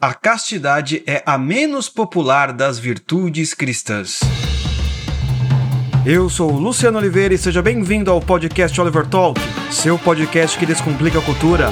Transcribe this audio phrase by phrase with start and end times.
[0.00, 4.20] A castidade é a menos popular das virtudes cristãs.
[6.06, 9.40] Eu sou Luciano Oliveira e seja bem-vindo ao podcast Oliver Talk,
[9.72, 11.70] seu podcast que descomplica a cultura.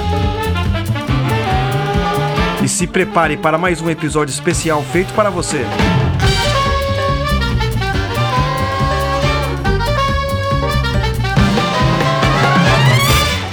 [2.61, 5.65] E se prepare para mais um episódio especial feito para você.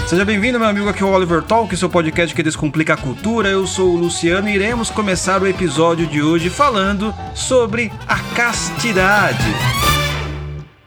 [0.07, 3.48] Seja bem-vindo, meu amigo, aqui é o Oliver Talk, seu podcast que descomplica a cultura.
[3.48, 9.42] Eu sou o Luciano e iremos começar o episódio de hoje falando sobre a castidade.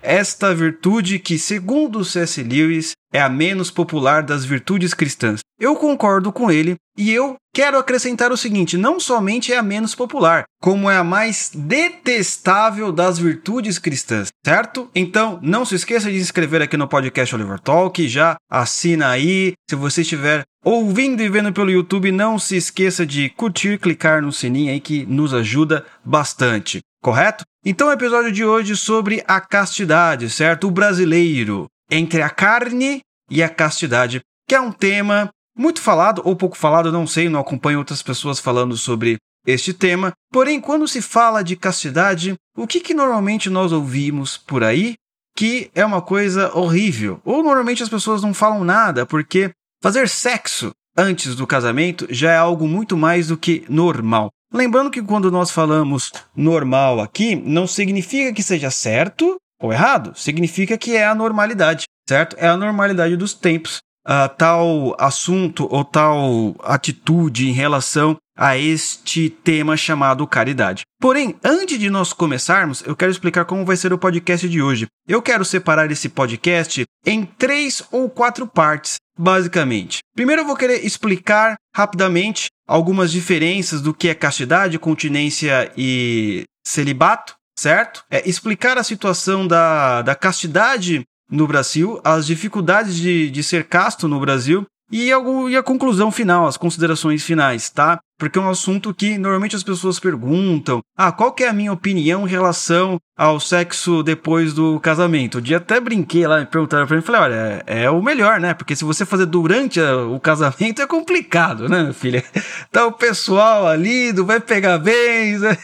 [0.10, 2.42] Esta virtude que, segundo C.S.
[2.42, 5.42] Lewis, é a menos popular das virtudes cristãs.
[5.60, 9.94] Eu concordo com ele e eu quero acrescentar o seguinte: não somente é a menos
[9.94, 14.90] popular, como é a mais detestável das virtudes cristãs, certo?
[14.96, 19.56] Então, não se esqueça de se inscrever aqui no podcast Oliver Talk, já assina aí.
[19.70, 24.32] Se você estiver ouvindo e vendo pelo YouTube, não se esqueça de curtir, clicar no
[24.32, 27.44] sininho aí que nos ajuda bastante, correto?
[27.66, 30.68] Então, o episódio de hoje sobre a castidade, certo?
[30.68, 36.36] O brasileiro entre a carne e a castidade, que é um tema muito falado ou
[36.36, 40.12] pouco falado, não sei, não acompanho outras pessoas falando sobre este tema.
[40.32, 44.96] Porém, quando se fala de castidade, o que, que normalmente nós ouvimos por aí?
[45.36, 47.22] Que é uma coisa horrível.
[47.24, 52.38] Ou normalmente as pessoas não falam nada, porque fazer sexo antes do casamento já é
[52.38, 54.30] algo muito mais do que normal.
[54.54, 60.78] Lembrando que quando nós falamos normal aqui, não significa que seja certo ou errado, significa
[60.78, 62.36] que é a normalidade, certo?
[62.40, 63.80] É a normalidade dos tempos.
[64.08, 70.84] Uh, tal assunto ou tal atitude em relação a este tema chamado caridade.
[71.02, 74.88] Porém, antes de nós começarmos, eu quero explicar como vai ser o podcast de hoje.
[75.06, 80.00] Eu quero separar esse podcast em três ou quatro partes, basicamente.
[80.16, 87.38] Primeiro, eu vou querer explicar rapidamente algumas diferenças do que é castidade, continência e celibato
[87.58, 88.06] certo?
[88.10, 94.08] É explicar a situação da, da castidade no Brasil, as dificuldades de, de ser casto
[94.08, 98.00] no Brasil e, algo, e a conclusão final, as considerações finais, tá?
[98.18, 101.74] Porque é um assunto que normalmente as pessoas perguntam: ah, qual que é a minha
[101.74, 105.38] opinião em relação ao sexo depois do casamento?
[105.38, 108.40] Um dia até brinquei lá, e perguntaram pra mim, falei, olha, é, é o melhor,
[108.40, 108.54] né?
[108.54, 112.24] Porque se você fazer durante a, o casamento é complicado, né, filha?
[112.70, 115.38] Então o pessoal ali não vai pegar bem.
[115.38, 115.58] Né?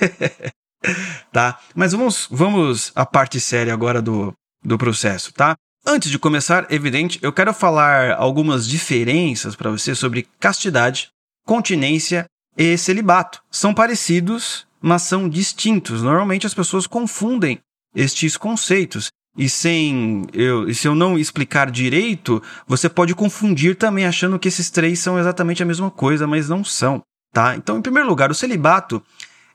[1.32, 1.58] tá?
[1.74, 5.56] Mas vamos, vamos à parte séria agora do, do processo, tá?
[5.86, 11.10] Antes de começar, evidente, eu quero falar algumas diferenças para você sobre castidade,
[11.46, 12.26] continência
[12.58, 13.42] e celibato.
[13.52, 16.02] São parecidos, mas são distintos.
[16.02, 17.60] Normalmente as pessoas confundem
[17.94, 19.10] estes conceitos.
[19.38, 24.48] E sem eu, e se eu não explicar direito, você pode confundir também achando que
[24.48, 27.02] esses três são exatamente a mesma coisa, mas não são,
[27.34, 27.56] tá?
[27.56, 29.04] Então, em primeiro lugar, o celibato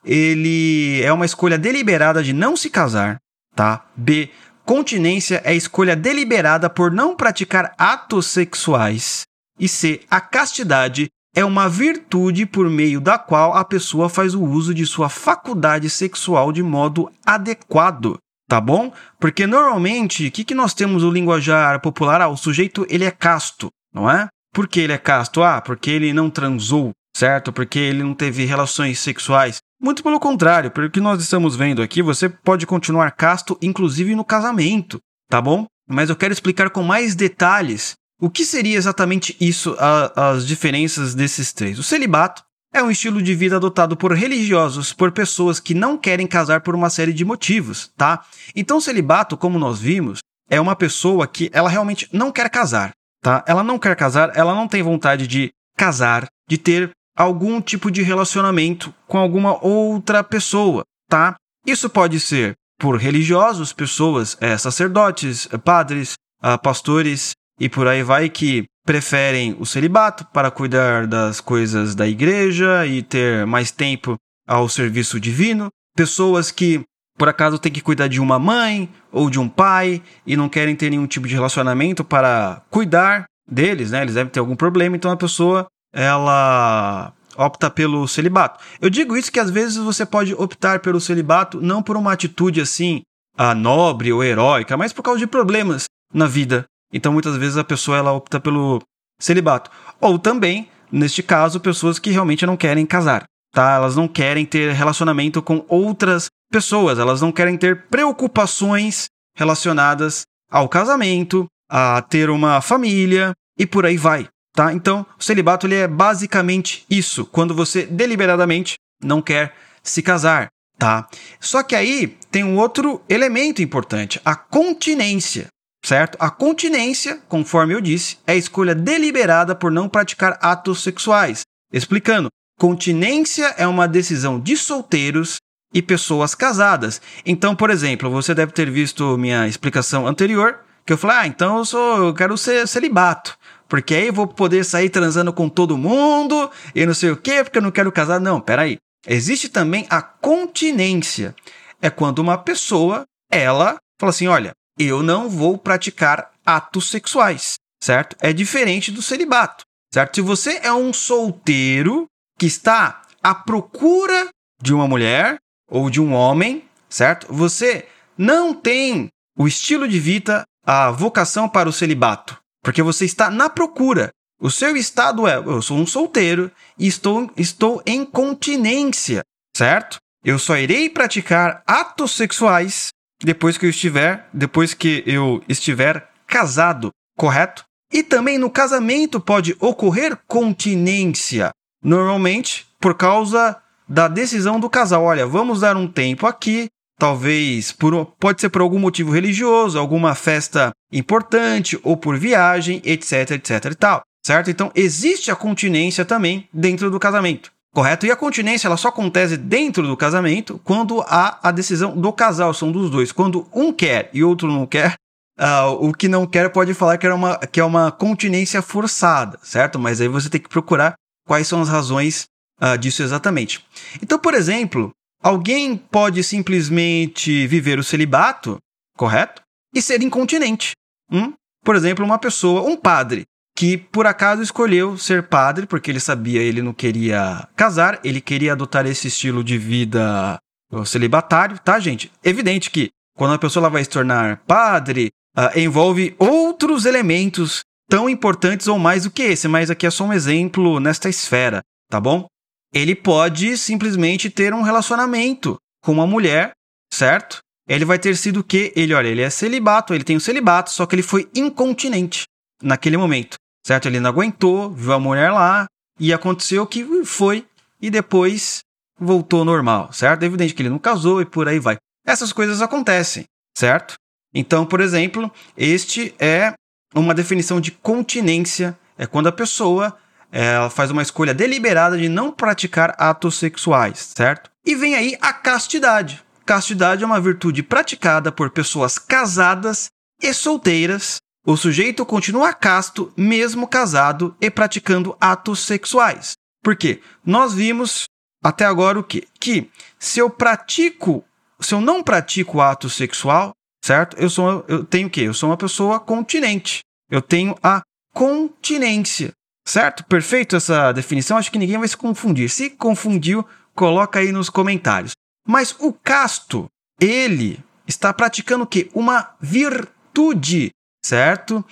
[0.05, 3.19] ele é uma escolha deliberada de não se casar,
[3.55, 3.87] tá?
[3.97, 4.31] B.
[4.69, 9.23] Continência é escolha deliberada por não praticar atos sexuais.
[9.59, 10.03] E C.
[10.11, 14.85] A castidade é uma virtude por meio da qual a pessoa faz o uso de
[14.85, 18.93] sua faculdade sexual de modo adequado, tá bom?
[19.19, 22.21] Porque normalmente, o que, que nós temos no linguajar popular?
[22.21, 24.29] Ah, o sujeito ele é casto, não é?
[24.53, 25.43] Por que ele é casto?
[25.43, 27.55] Ah, porque ele não transou, certo?
[27.55, 29.61] Porque ele não teve relações sexuais.
[29.81, 34.25] Muito pelo contrário, pelo que nós estamos vendo aqui, você pode continuar casto, inclusive no
[34.25, 34.99] casamento,
[35.31, 35.67] tá bom?
[35.89, 41.15] Mas eu quero explicar com mais detalhes o que seria exatamente isso, a, as diferenças
[41.15, 41.79] desses três.
[41.79, 42.43] O celibato
[42.75, 46.75] é um estilo de vida adotado por religiosos, por pessoas que não querem casar por
[46.75, 48.25] uma série de motivos, tá?
[48.57, 50.19] Então, celibato, como nós vimos,
[50.51, 52.91] é uma pessoa que ela realmente não quer casar,
[53.23, 53.45] tá?
[53.47, 58.01] Ela não quer casar, ela não tem vontade de casar, de ter algum tipo de
[58.01, 61.35] relacionamento com alguma outra pessoa, tá?
[61.67, 68.05] Isso pode ser por religiosos, pessoas, é, sacerdotes, é, padres, é, pastores e por aí
[68.05, 74.15] vai que preferem o celibato para cuidar das coisas da igreja e ter mais tempo
[74.47, 75.69] ao serviço divino.
[75.97, 76.85] Pessoas que
[77.19, 80.77] por acaso têm que cuidar de uma mãe ou de um pai e não querem
[80.77, 84.03] ter nenhum tipo de relacionamento para cuidar deles, né?
[84.03, 88.63] Eles devem ter algum problema, então a pessoa ela opta pelo celibato.
[88.81, 92.61] Eu digo isso que às vezes você pode optar pelo celibato não por uma atitude
[92.61, 93.03] assim,
[93.37, 96.65] a nobre ou heróica, mas por causa de problemas na vida.
[96.93, 98.83] Então muitas vezes a pessoa ela opta pelo
[99.21, 99.71] celibato.
[100.01, 103.73] Ou também, neste caso, pessoas que realmente não querem casar, tá?
[103.73, 109.07] Elas não querem ter relacionamento com outras pessoas, elas não querem ter preocupações
[109.37, 114.73] relacionadas ao casamento, a ter uma família e por aí vai tá?
[114.73, 120.49] Então, o celibato ele é basicamente isso, quando você deliberadamente não quer se casar,
[120.79, 121.09] tá?
[121.41, 125.49] Só que aí tem um outro elemento importante, a continência,
[125.85, 126.17] certo?
[126.21, 131.43] A continência, conforme eu disse, é a escolha deliberada por não praticar atos sexuais.
[131.73, 132.29] Explicando,
[132.59, 135.37] continência é uma decisão de solteiros
[135.73, 137.01] e pessoas casadas.
[137.25, 141.59] Então, por exemplo, você deve ter visto minha explicação anterior, que eu falei: "Ah, então
[141.59, 143.37] eu sou, eu quero ser celibato,
[143.69, 147.45] porque aí eu vou poder sair transando com todo mundo e não sei o quê,
[147.45, 148.21] porque eu não quero casar".
[148.21, 148.79] Não, peraí.
[149.07, 151.35] Existe também a continência.
[151.81, 158.17] É quando uma pessoa, ela fala assim: "Olha, eu não vou praticar atos sexuais", certo?
[158.21, 160.17] É diferente do celibato, certo?
[160.17, 162.07] Se você é um solteiro
[162.39, 164.29] que está à procura
[164.61, 165.39] de uma mulher,
[165.71, 167.27] ou de um homem, certo?
[167.33, 167.87] Você
[168.17, 172.37] não tem o estilo de vida, a vocação para o celibato,
[172.69, 174.11] porque você está na procura.
[174.39, 179.23] O seu estado é: eu sou um solteiro e estou, estou em continência,
[179.57, 179.97] certo?
[180.23, 182.89] Eu só irei praticar atos sexuais
[183.23, 187.65] depois que eu estiver, depois que eu estiver casado, correto?
[187.91, 193.57] E também no casamento pode ocorrer continência, normalmente por causa
[193.89, 195.05] da decisão do casal.
[195.05, 196.69] Olha, vamos dar um tempo aqui,
[196.99, 203.31] talvez por, pode ser por algum motivo religioso, alguma festa importante ou por viagem, etc,
[203.33, 204.51] etc e tal, certo?
[204.51, 207.51] Então existe a continência também dentro do casamento.
[207.73, 208.07] Correto?
[208.07, 212.53] E a continência ela só acontece dentro do casamento quando há a decisão do casal,
[212.53, 213.13] são dos dois.
[213.13, 214.95] Quando um quer e outro não quer,
[215.39, 219.39] uh, o que não quer pode falar que é, uma, que é uma continência forçada,
[219.43, 219.79] certo?
[219.79, 220.95] Mas aí você tem que procurar
[221.27, 222.27] quais são as razões
[222.61, 223.65] uh, disso exatamente.
[224.03, 224.91] Então, por exemplo,
[225.23, 228.59] alguém pode simplesmente viver o celibato,
[228.97, 229.43] correto?
[229.75, 230.73] E ser incontinente.
[231.11, 231.33] Hum?
[231.65, 233.25] Por exemplo, uma pessoa, um padre,
[233.57, 238.53] que por acaso escolheu ser padre porque ele sabia ele não queria casar, ele queria
[238.53, 240.39] adotar esse estilo de vida
[240.85, 242.13] celibatário, tá, gente?
[242.23, 248.69] Evidente que quando a pessoa vai se tornar padre, uh, envolve outros elementos tão importantes
[248.69, 251.61] ou mais do que esse, mas aqui é só um exemplo nesta esfera,
[251.91, 252.27] tá bom?
[252.73, 256.53] Ele pode simplesmente ter um relacionamento com uma mulher,
[256.93, 257.39] certo?
[257.69, 258.73] Ele vai ter sido o quê?
[258.75, 262.25] Ele, olha, ele é celibato, ele tem o um celibato, só que ele foi incontinente
[262.63, 263.37] naquele momento,
[263.67, 263.87] certo?
[263.87, 265.67] Ele não aguentou, viu a mulher lá
[265.99, 267.47] e aconteceu que foi
[267.81, 268.61] e depois
[268.99, 270.23] voltou normal, certo?
[270.23, 271.77] É evidente que ele não casou e por aí vai.
[272.07, 273.25] Essas coisas acontecem,
[273.57, 273.95] certo?
[274.35, 276.55] Então, por exemplo, este é
[276.95, 279.97] uma definição de continência, é quando a pessoa
[280.31, 284.51] ela faz uma escolha deliberada de não praticar atos sexuais, certo?
[284.65, 286.23] E vem aí a castidade.
[286.45, 289.89] Castidade é uma virtude praticada por pessoas casadas
[290.23, 291.17] e solteiras.
[291.47, 296.33] O sujeito continua casto mesmo casado e praticando atos sexuais.
[296.63, 297.01] Por quê?
[297.25, 298.05] Nós vimos
[298.43, 299.27] até agora o quê?
[299.41, 301.25] Que se eu pratico,
[301.61, 303.53] se eu não pratico ato sexual,
[303.83, 304.17] certo?
[304.19, 305.23] Eu sou eu tenho o quê?
[305.23, 306.81] Eu sou uma pessoa continente.
[307.11, 307.83] Eu tenho a
[308.13, 309.33] continência.
[309.69, 310.03] Certo?
[310.05, 311.37] Perfeito essa definição.
[311.37, 312.49] Acho que ninguém vai se confundir.
[312.49, 313.45] Se confundiu,
[313.75, 315.13] coloca aí nos comentários.
[315.47, 318.89] Mas o casto, ele está praticando o quê?
[318.95, 320.71] Uma virtude,
[321.05, 321.63] certo?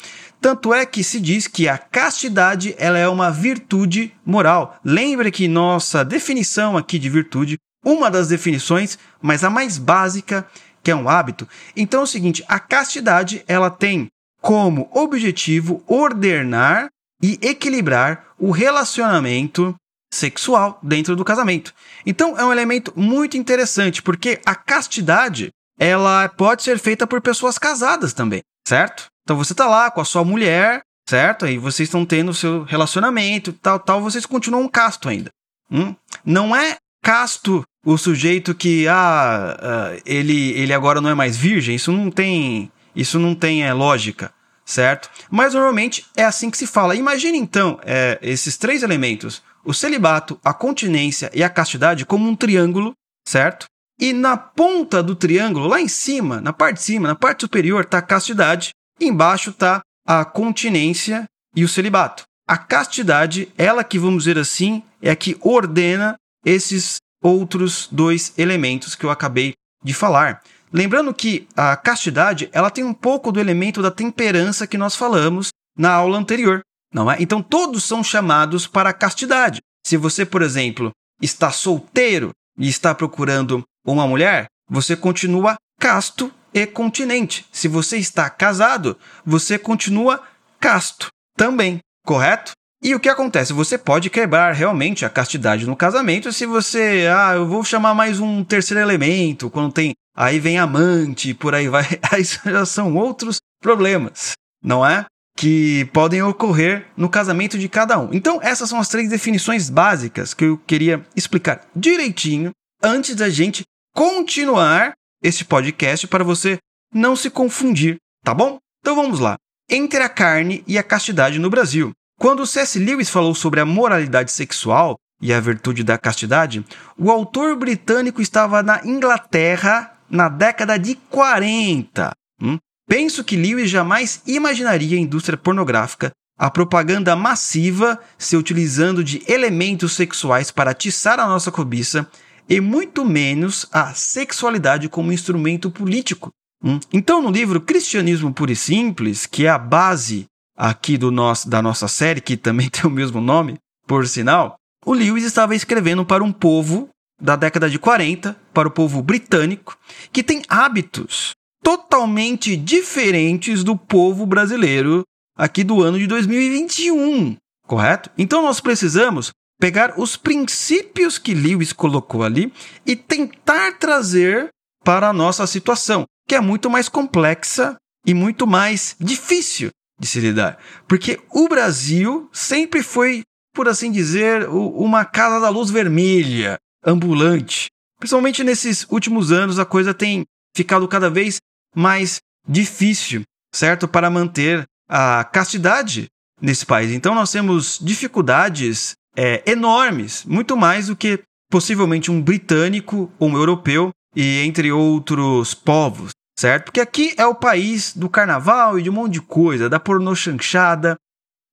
[0.43, 4.79] Tanto é que se diz que a castidade ela é uma virtude moral.
[4.85, 10.47] Lembre que nossa definição aqui de virtude, uma das definições, mas a mais básica,
[10.83, 11.49] que é um hábito.
[11.75, 14.09] Então é o seguinte, a castidade ela tem
[14.43, 16.91] como objetivo ordenar
[17.23, 19.75] e equilibrar o relacionamento
[20.13, 21.75] sexual dentro do casamento.
[22.05, 27.59] Então é um elemento muito interessante, porque a castidade, ela pode ser feita por pessoas
[27.59, 29.07] casadas também, certo?
[29.23, 31.45] Então você tá lá com a sua mulher, certo?
[31.45, 35.31] Aí vocês estão tendo o seu relacionamento, tal, tal, vocês continuam casto ainda.
[35.71, 35.95] Hum?
[36.25, 41.75] Não é casto o sujeito que ah, uh, ele, ele agora não é mais virgem,
[41.75, 44.33] isso não tem, isso não tem é, lógica
[44.67, 45.09] certo?
[45.31, 46.97] Mas normalmente é assim que se fala.
[46.97, 52.37] Imagine então é, esses três elementos: o celibato, a continência e a castidade, como um
[52.37, 52.93] triângulo,
[53.27, 53.67] certo?
[53.99, 57.85] E na ponta do triângulo, lá em cima, na parte de cima, na parte superior,
[57.85, 58.71] está a castidade,
[59.01, 62.25] embaixo está a continência e o celibato.
[62.47, 68.95] A castidade, ela que vamos dizer assim, é a que ordena esses outros dois elementos
[68.95, 70.43] que eu acabei de falar.
[70.77, 75.49] Lembrando que a castidade ela tem um pouco do elemento da temperança que nós falamos
[75.75, 76.61] na aula anterior,
[76.93, 77.17] não é?
[77.19, 79.63] Então todos são chamados para a castidade.
[79.87, 80.91] Se você, por exemplo,
[81.23, 82.29] está solteiro
[82.59, 87.47] e está procurando uma mulher, você continua casto e continente.
[87.51, 90.23] Se você está casado, você continua
[90.61, 91.07] casto
[91.39, 92.53] também, correto?
[92.83, 93.53] E o que acontece?
[93.53, 98.21] Você pode quebrar realmente a castidade no casamento se você, ah, eu vou chamar mais
[98.21, 101.85] um terceiro elemento, quando tem, aí vem amante, por aí vai.
[102.13, 105.07] Aí já são outros problemas, não é?
[105.37, 108.11] Que podem ocorrer no casamento de cada um.
[108.13, 112.51] Então, essas são as três definições básicas que eu queria explicar direitinho
[112.83, 113.65] antes da gente
[113.95, 114.93] continuar
[115.23, 116.59] esse podcast para você
[116.93, 118.59] não se confundir, tá bom?
[118.81, 119.37] Então vamos lá.
[119.69, 121.93] Entre a carne e a castidade no Brasil.
[122.19, 122.79] Quando C.S.
[122.79, 126.65] Lewis falou sobre a moralidade sexual e a virtude da castidade,
[126.99, 132.13] o autor britânico estava na Inglaterra na década de 40.
[132.41, 132.59] Hum?
[132.89, 139.93] Penso que Lewis jamais imaginaria a indústria pornográfica, a propaganda massiva se utilizando de elementos
[139.93, 142.09] sexuais para atiçar a nossa cobiça
[142.49, 146.31] e muito menos a sexualidade como instrumento político.
[146.63, 146.79] Hum?
[146.93, 151.61] Então, no livro Cristianismo Puro e Simples, que é a base aqui do nosso, da
[151.61, 156.25] nossa série, que também tem o mesmo nome, por sinal, o Lewis estava escrevendo para
[156.25, 156.89] um povo
[157.21, 159.77] da década de 40, para o povo britânico,
[160.13, 161.33] que tem hábitos
[161.63, 165.03] totalmente diferentes do povo brasileiro
[165.37, 167.37] aqui do ano de 2021,
[167.67, 168.11] correto?
[168.17, 172.53] Então nós precisamos pegar os princípios que Lewis colocou ali
[172.85, 174.49] e tentar trazer
[174.85, 180.21] para a nossa situação, que é muito mais complexa e muito mais difícil de se
[180.21, 180.59] lidar.
[180.87, 183.23] Porque o Brasil sempre foi,
[183.55, 187.67] por assim dizer, uma casa da luz vermelha, ambulante.
[187.99, 190.25] Principalmente nesses últimos anos, a coisa tem
[190.55, 191.39] ficado cada vez
[191.75, 193.23] mais difícil,
[193.55, 193.89] certo?
[193.89, 196.07] Para manter a castidade
[196.41, 196.93] nesse país.
[196.93, 203.37] Então nós temos dificuldades é, enormes, muito mais do que possivelmente um britânico ou um
[203.37, 206.67] europeu e entre outros povos certo?
[206.67, 210.15] Porque aqui é o país do carnaval e de um monte de coisa, da pornô
[210.15, 210.97] chanchada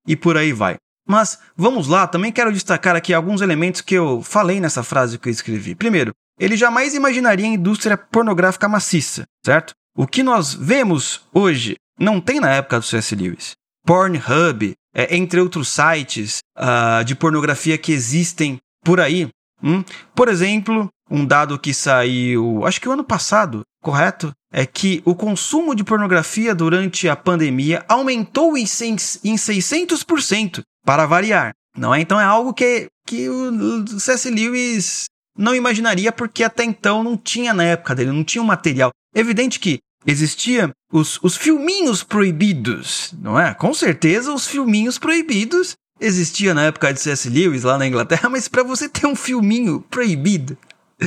[0.08, 0.76] e por aí vai.
[1.08, 5.28] Mas vamos lá, também quero destacar aqui alguns elementos que eu falei nessa frase que
[5.28, 5.76] eu escrevi.
[5.76, 9.74] Primeiro, ele jamais imaginaria a indústria pornográfica maciça, certo?
[9.96, 13.16] O que nós vemos hoje não tem na época do C.S.
[13.16, 13.52] Lewis.
[13.86, 19.30] Pornhub, é, entre outros sites uh, de pornografia que existem por aí.
[19.62, 19.84] Hum?
[20.16, 24.34] Por exemplo, um dado que saiu, acho que o ano passado, correto?
[24.52, 31.54] É que o consumo de pornografia durante a pandemia aumentou em 600%, para variar.
[31.76, 32.02] Não é?
[32.02, 34.30] Então é algo que, que o C.S.
[34.30, 35.06] Lewis
[35.38, 38.92] não imaginaria porque até então não tinha na época dele, não tinha um material.
[39.16, 43.54] Evidente que existia os, os filminhos proibidos, não é?
[43.54, 47.30] Com certeza os filminhos proibidos existia na época de C.S.
[47.30, 50.58] Lewis lá na Inglaterra, mas para você ter um filminho proibido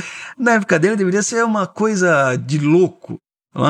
[0.37, 3.17] na época dele deveria ser uma coisa de louco.
[3.55, 3.61] É?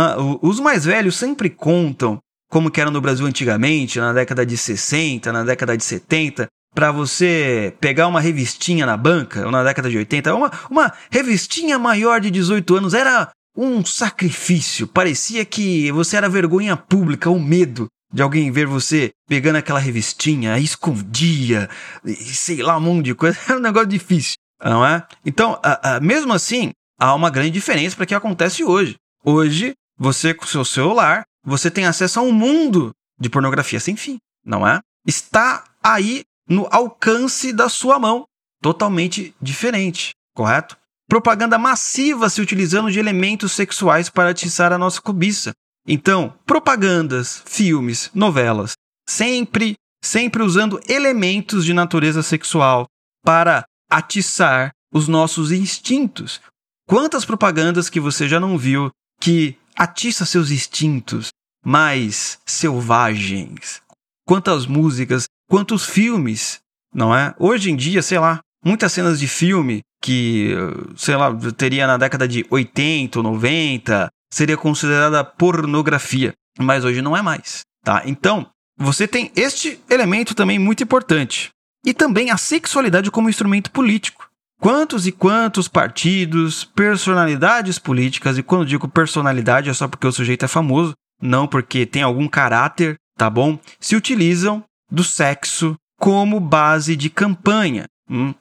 [0.41, 2.19] Os mais velhos sempre contam
[2.49, 6.91] como que era no Brasil antigamente, na década de 60, na década de 70, para
[6.91, 12.21] você pegar uma revistinha na banca, ou na década de 80, uma, uma revistinha maior
[12.21, 14.87] de 18 anos era um sacrifício.
[14.87, 20.57] Parecia que você era vergonha pública, o medo de alguém ver você pegando aquela revistinha,
[20.57, 21.69] escondia,
[22.05, 23.37] sei lá, um monte de coisa.
[23.49, 25.05] Era um negócio difícil não é?
[25.25, 25.59] Então,
[26.01, 28.95] mesmo assim, há uma grande diferença para o que acontece hoje.
[29.23, 34.17] Hoje, você com seu celular, você tem acesso a um mundo de pornografia sem fim,
[34.45, 34.79] não é?
[35.05, 38.25] Está aí no alcance da sua mão,
[38.61, 40.77] totalmente diferente, correto?
[41.09, 45.53] Propaganda massiva se utilizando de elementos sexuais para atiçar a nossa cobiça.
[45.87, 48.73] Então, propagandas, filmes, novelas,
[49.07, 52.85] sempre, sempre usando elementos de natureza sexual
[53.23, 56.41] para atiçar os nossos instintos.
[56.87, 58.89] Quantas propagandas que você já não viu
[59.19, 61.29] que atiça seus instintos
[61.63, 63.81] mais selvagens?
[64.25, 66.59] Quantas músicas, quantos filmes,
[66.93, 67.33] não é?
[67.37, 70.51] Hoje em dia, sei lá, muitas cenas de filme que,
[70.95, 77.15] sei lá, teria na década de 80 ou 90, seria considerada pornografia, mas hoje não
[77.15, 78.03] é mais, tá?
[78.05, 81.49] Então, você tem este elemento também muito importante
[81.87, 84.29] e também a sexualidade como instrumento político.
[84.59, 90.43] Quantos e quantos partidos, personalidades políticas, e quando digo personalidade é só porque o sujeito
[90.43, 93.57] é famoso, não porque tem algum caráter, tá bom?
[93.79, 97.85] Se utilizam do sexo como base de campanha.
[98.09, 98.33] Hum?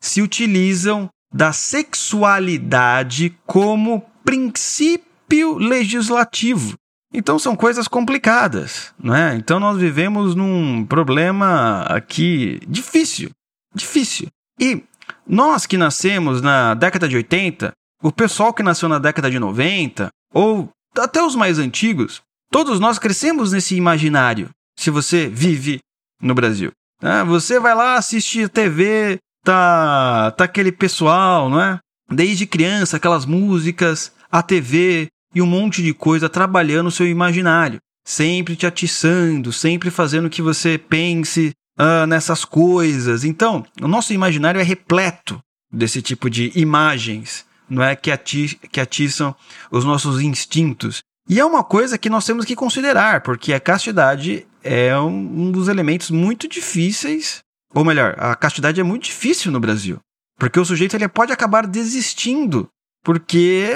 [0.00, 6.74] Se utilizam da sexualidade como princípio legislativo.
[7.16, 9.36] Então são coisas complicadas, né?
[9.36, 13.30] Então nós vivemos num problema aqui difícil,
[13.72, 14.26] difícil.
[14.58, 14.82] E
[15.24, 20.08] nós que nascemos na década de 80, o pessoal que nasceu na década de 90,
[20.32, 20.68] ou
[20.98, 25.78] até os mais antigos, todos nós crescemos nesse imaginário, se você vive
[26.20, 26.72] no Brasil.
[27.00, 27.22] Né?
[27.24, 31.78] Você vai lá assistir TV, tá, tá aquele pessoal, não é?
[32.10, 37.78] Desde criança, aquelas músicas, a TV e um monte de coisa trabalhando o seu imaginário.
[38.06, 43.24] Sempre te atiçando, sempre fazendo que você pense uh, nessas coisas.
[43.24, 45.40] Então, o nosso imaginário é repleto
[45.72, 47.96] desse tipo de imagens, não é?
[47.96, 49.34] Que, ati que atiçam
[49.70, 51.02] os nossos instintos.
[51.28, 55.50] E é uma coisa que nós temos que considerar, porque a castidade é um, um
[55.50, 57.42] dos elementos muito difíceis,
[57.74, 59.98] ou melhor, a castidade é muito difícil no Brasil.
[60.38, 62.68] Porque o sujeito ele pode acabar desistindo,
[63.04, 63.68] porque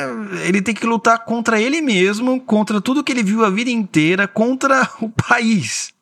[0.47, 4.27] ele tem que lutar contra ele mesmo, contra tudo que ele viu a vida inteira,
[4.27, 5.93] contra o país.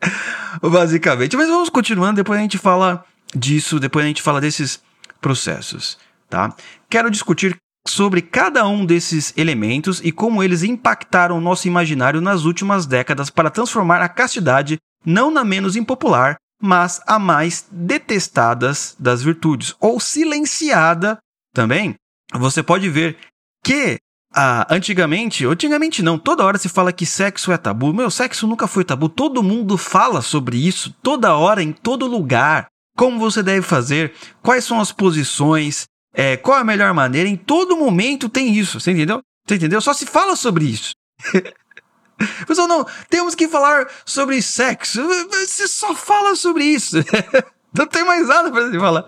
[0.62, 1.36] Basicamente.
[1.36, 4.80] Mas vamos continuando, depois a gente fala disso, depois a gente fala desses
[5.20, 5.98] processos,
[6.30, 6.54] tá?
[6.88, 7.56] Quero discutir
[7.88, 13.28] sobre cada um desses elementos e como eles impactaram o nosso imaginário nas últimas décadas
[13.28, 20.00] para transformar a castidade não na menos impopular, mas a mais detestadas das virtudes, ou
[20.00, 21.18] silenciada
[21.54, 21.94] também.
[22.38, 23.16] Você pode ver
[23.64, 23.98] que
[24.34, 27.94] ah, antigamente, antigamente não, toda hora se fala que sexo é tabu.
[27.94, 29.08] Meu, sexo nunca foi tabu.
[29.08, 32.66] Todo mundo fala sobre isso, toda hora, em todo lugar.
[32.96, 34.12] Como você deve fazer,
[34.42, 37.28] quais são as posições, é, qual a melhor maneira.
[37.28, 39.20] Em todo momento tem isso, você entendeu?
[39.46, 39.80] Você entendeu?
[39.80, 40.92] Só se fala sobre isso.
[42.46, 45.02] Pessoal, não, temos que falar sobre sexo.
[45.30, 46.96] Você só fala sobre isso.
[47.72, 49.04] não tem mais nada para se falar.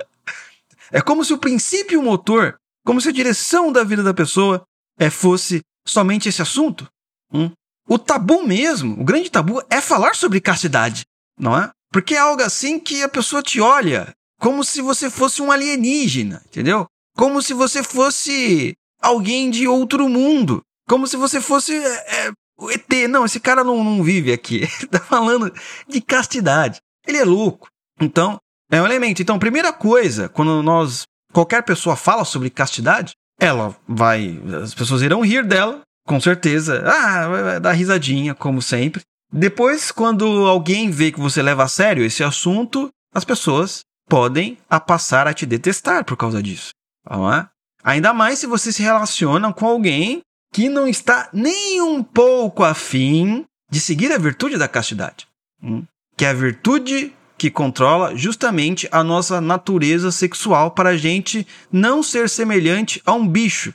[0.92, 2.58] É como se o princípio motor,
[2.88, 4.62] como se a direção da vida da pessoa
[4.98, 6.88] é, fosse somente esse assunto.
[7.30, 7.50] Hum?
[7.86, 11.04] O tabu mesmo, o grande tabu é falar sobre castidade,
[11.38, 11.70] não é?
[11.92, 16.42] Porque é algo assim que a pessoa te olha como se você fosse um alienígena,
[16.46, 16.86] entendeu?
[17.14, 20.62] Como se você fosse alguém de outro mundo.
[20.88, 22.88] Como se você fosse é, é, o ET.
[23.06, 24.62] Não, esse cara não, não vive aqui.
[24.80, 25.52] Ele tá falando
[25.86, 26.80] de castidade.
[27.06, 27.68] Ele é louco.
[28.00, 28.38] Então,
[28.70, 29.20] é um elemento.
[29.20, 31.02] Então, primeira coisa, quando nós.
[31.32, 34.40] Qualquer pessoa fala sobre castidade, ela vai.
[34.62, 36.82] As pessoas irão rir dela, com certeza.
[36.86, 39.02] Ah, vai dar risadinha, como sempre.
[39.32, 44.80] Depois, quando alguém vê que você leva a sério esse assunto, as pessoas podem a
[44.80, 46.70] passar a te detestar por causa disso.
[47.06, 47.46] É?
[47.84, 50.20] Ainda mais se você se relaciona com alguém
[50.52, 55.26] que não está nem um pouco afim de seguir a virtude da castidade.
[55.62, 55.84] Hum?
[56.16, 62.02] Que é a virtude que controla justamente a nossa natureza sexual para a gente não
[62.02, 63.72] ser semelhante a um bicho,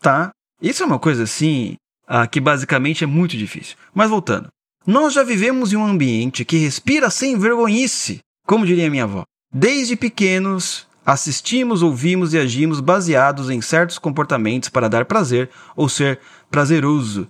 [0.00, 0.32] tá?
[0.60, 1.76] Isso é uma coisa assim
[2.08, 3.76] ah, que basicamente é muito difícil.
[3.94, 4.48] Mas voltando,
[4.84, 9.22] nós já vivemos em um ambiente que respira sem vergonhice, como diria minha avó.
[9.52, 16.18] Desde pequenos, assistimos, ouvimos e agimos baseados em certos comportamentos para dar prazer ou ser
[16.50, 17.28] prazeroso.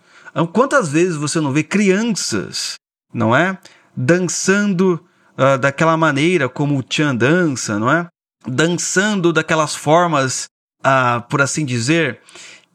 [0.52, 2.74] Quantas vezes você não vê crianças,
[3.12, 3.58] não é?
[3.94, 5.04] Dançando
[5.38, 8.06] uh, daquela maneira como o Chan dança, não é?
[8.46, 10.46] Dançando daquelas formas,
[10.80, 12.20] uh, por assim dizer,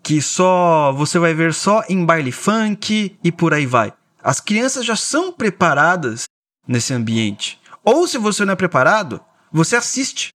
[0.04, 3.93] que só você vai ver só em baile funk e por aí vai.
[4.24, 6.26] As crianças já são preparadas
[6.67, 7.60] nesse ambiente.
[7.84, 10.30] Ou se você não é preparado, você assiste.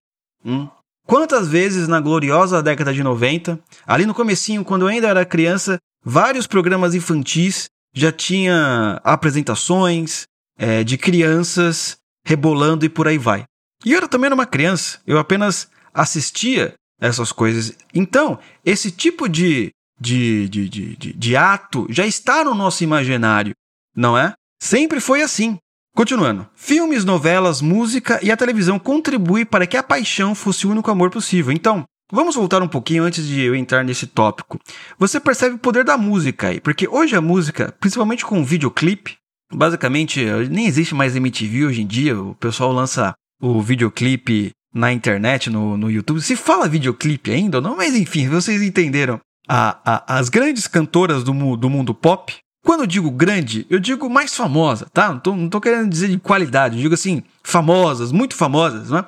[0.44, 0.68] Hum.
[1.06, 5.78] Quantas vezes na gloriosa década de 90, ali no comecinho, quando eu ainda era criança,
[6.02, 10.24] vários programas infantis já tinha apresentações
[10.58, 13.44] é, de crianças rebolando e por aí vai.
[13.84, 17.76] E eu também era uma criança, eu apenas assistia essas coisas.
[17.92, 23.52] Então, esse tipo de, de, de, de, de, de ato já está no nosso imaginário,
[23.94, 24.32] não é?
[24.60, 25.58] Sempre foi assim.
[25.94, 26.48] Continuando.
[26.56, 31.10] Filmes, novelas, música e a televisão contribuem para que a paixão fosse o único amor
[31.10, 31.52] possível.
[31.52, 34.58] Então, vamos voltar um pouquinho antes de eu entrar nesse tópico.
[34.98, 39.16] Você percebe o poder da música aí, porque hoje a música, principalmente com o videoclipe,
[39.52, 42.18] Basicamente, nem existe mais MTV hoje em dia.
[42.20, 46.20] O pessoal lança o videoclipe na internet, no, no YouTube.
[46.20, 49.20] Se fala videoclipe ainda ou não, mas enfim, vocês entenderam.
[49.46, 54.08] A, a, as grandes cantoras do, do mundo pop, quando eu digo grande, eu digo
[54.08, 55.10] mais famosa, tá?
[55.10, 59.04] Não tô, não tô querendo dizer de qualidade, eu digo assim, famosas, muito famosas, né?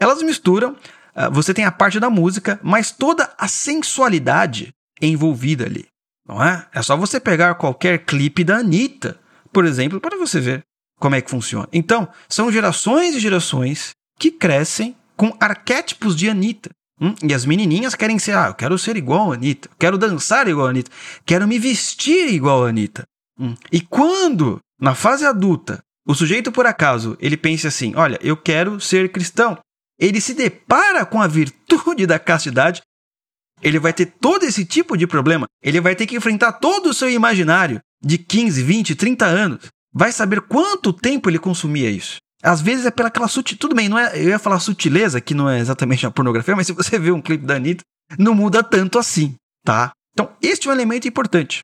[0.00, 0.72] Elas misturam,
[1.14, 5.84] uh, você tem a parte da música, mas toda a sensualidade envolvida ali,
[6.26, 6.66] não é?
[6.72, 9.20] É só você pegar qualquer clipe da Anitta
[9.54, 10.62] por exemplo, para você ver
[11.00, 11.68] como é que funciona.
[11.72, 16.70] Então, são gerações e gerações que crescem com arquétipos de Anitta.
[17.00, 17.14] Hum?
[17.22, 20.66] E as menininhas querem ser, ah, eu quero ser igual a Anitta, quero dançar igual
[20.66, 20.90] a Anitta,
[21.24, 23.04] quero me vestir igual a Anitta.
[23.38, 23.54] Hum?
[23.72, 28.80] E quando, na fase adulta, o sujeito, por acaso, ele pensa assim, olha, eu quero
[28.80, 29.58] ser cristão,
[29.98, 32.82] ele se depara com a virtude da castidade,
[33.64, 36.94] ele vai ter todo esse tipo de problema, ele vai ter que enfrentar todo o
[36.94, 42.18] seu imaginário, de 15, 20, 30 anos, vai saber quanto tempo ele consumia isso.
[42.42, 43.58] Às vezes é pela aquela sutileza.
[43.58, 46.66] Tudo bem, não é, eu ia falar sutileza, que não é exatamente a pornografia, mas
[46.66, 47.82] se você vê um clipe da Anitta,
[48.18, 49.92] não muda tanto assim, tá?
[50.12, 51.60] Então, este é um elemento importante.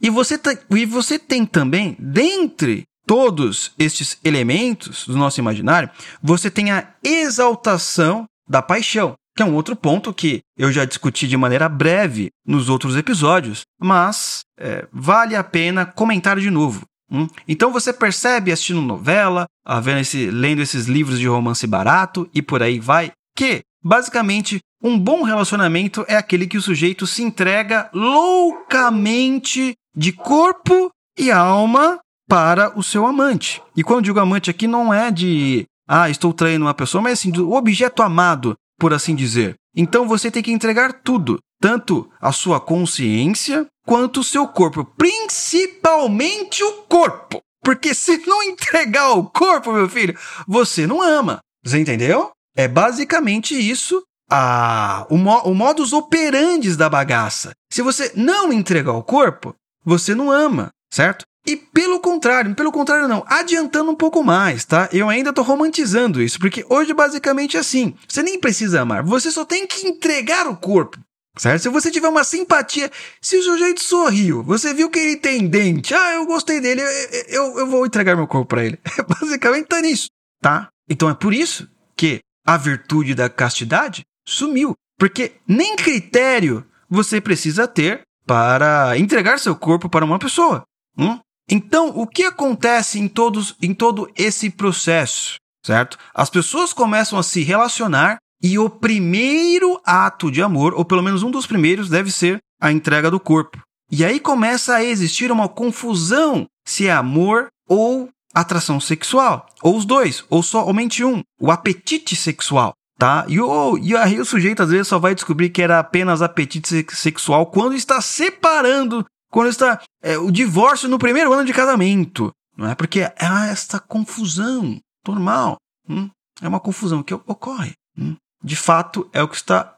[0.00, 5.90] E você, e você tem também, dentre todos estes elementos do nosso imaginário,
[6.22, 11.28] você tem a exaltação da paixão, que é um outro ponto que eu já discuti
[11.28, 16.86] de maneira breve nos outros episódios, mas é, vale a pena comentar de novo.
[17.10, 17.28] Hum?
[17.46, 19.46] Então você percebe assistindo novela,
[19.82, 24.98] vendo esse, lendo esses livros de romance barato e por aí vai, que basicamente um
[24.98, 32.76] bom relacionamento é aquele que o sujeito se entrega loucamente de corpo e alma para
[32.76, 33.62] o seu amante.
[33.76, 37.30] E quando digo amante aqui não é de ah, estou traindo uma pessoa, mas assim,
[37.30, 39.54] do objeto amado, por assim dizer.
[39.74, 46.62] Então você tem que entregar tudo, tanto a sua consciência quanto o seu corpo, principalmente
[46.62, 47.40] o corpo.
[47.62, 51.40] Porque se não entregar o corpo, meu filho, você não ama.
[51.64, 52.30] Você entendeu?
[52.56, 57.52] É basicamente isso a, o, mo, o modus operandi da bagaça.
[57.72, 61.24] Se você não entregar o corpo, você não ama, certo?
[61.46, 64.88] E pelo contrário, pelo contrário não, adiantando um pouco mais, tá?
[64.92, 67.94] Eu ainda tô romantizando isso, porque hoje basicamente é assim.
[68.08, 70.98] Você nem precisa amar, você só tem que entregar o corpo.
[71.38, 71.62] Certo?
[71.62, 75.94] Se você tiver uma simpatia, se o sujeito sorriu, você viu que ele tem dente,
[75.94, 76.88] ah, eu gostei dele, eu,
[77.28, 78.78] eu, eu vou entregar meu corpo para ele.
[79.20, 80.08] Basicamente tá nisso,
[80.40, 80.68] tá?
[80.88, 84.72] Então é por isso que a virtude da castidade sumiu.
[84.98, 90.64] Porque nem critério você precisa ter para entregar seu corpo para uma pessoa.
[90.98, 91.18] Hum?
[91.50, 95.36] Então, o que acontece em, todos, em todo esse processo?
[95.64, 95.98] Certo?
[96.14, 101.22] As pessoas começam a se relacionar e o primeiro ato de amor, ou pelo menos
[101.22, 103.60] um dos primeiros, deve ser a entrega do corpo.
[103.90, 109.86] E aí começa a existir uma confusão se é amor ou atração sexual, ou os
[109.86, 113.24] dois, ou somente um, o apetite sexual, tá?
[113.28, 113.36] E,
[113.82, 117.74] e aí o sujeito às vezes só vai descobrir que era apenas apetite sexual quando
[117.74, 119.06] está separando,
[119.36, 122.74] quando está é, o divórcio no primeiro ano de casamento, não é?
[122.74, 123.12] Porque é
[123.50, 126.08] esta confusão normal, hum?
[126.40, 127.74] é uma confusão que ocorre.
[127.98, 128.16] Hum?
[128.42, 129.76] de fato é o que está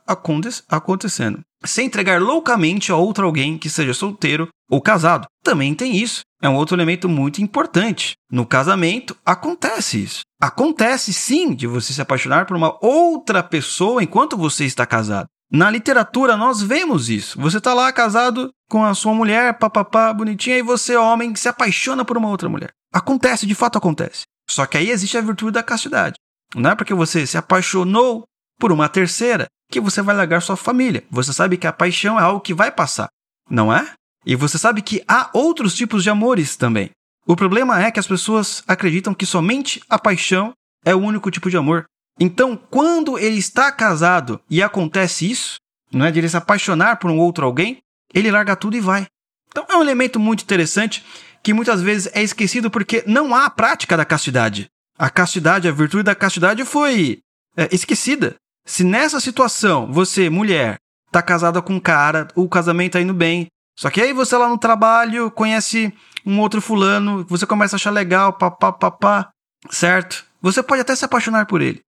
[0.68, 1.40] acontecendo.
[1.64, 6.20] Se entregar loucamente a outro alguém que seja solteiro ou casado, também tem isso.
[6.40, 8.12] É um outro elemento muito importante.
[8.30, 10.20] No casamento, acontece isso.
[10.40, 15.26] Acontece sim de você se apaixonar por uma outra pessoa enquanto você está casado.
[15.50, 17.40] Na literatura, nós vemos isso.
[17.40, 22.04] Você está lá casado com a sua mulher, papapá, bonitinha, e você, homem, se apaixona
[22.04, 22.70] por uma outra mulher.
[22.92, 24.24] Acontece, de fato acontece.
[24.48, 26.16] Só que aí existe a virtude da castidade.
[26.54, 28.24] Não é porque você se apaixonou
[28.58, 31.04] por uma terceira que você vai largar sua família.
[31.10, 33.08] Você sabe que a paixão é algo que vai passar,
[33.50, 33.92] não é?
[34.26, 36.90] E você sabe que há outros tipos de amores também.
[37.26, 40.52] O problema é que as pessoas acreditam que somente a paixão
[40.84, 41.84] é o único tipo de amor.
[42.20, 45.56] Então, quando ele está casado e acontece isso,
[45.92, 47.78] não é de ele se apaixonar por um outro alguém,
[48.12, 49.06] ele larga tudo e vai.
[49.48, 51.04] Então, é um elemento muito interessante
[51.42, 54.68] que muitas vezes é esquecido porque não há a prática da castidade.
[54.98, 57.20] A castidade, a virtude da castidade foi
[57.56, 58.34] é, esquecida.
[58.66, 60.76] Se nessa situação você, mulher,
[61.10, 63.46] tá casada com um cara, o casamento tá indo bem,
[63.78, 65.94] só que aí você lá no trabalho conhece
[66.26, 69.30] um outro fulano, você começa a achar legal, papá, papá,
[69.70, 70.24] certo?
[70.42, 71.80] Você pode até se apaixonar por ele.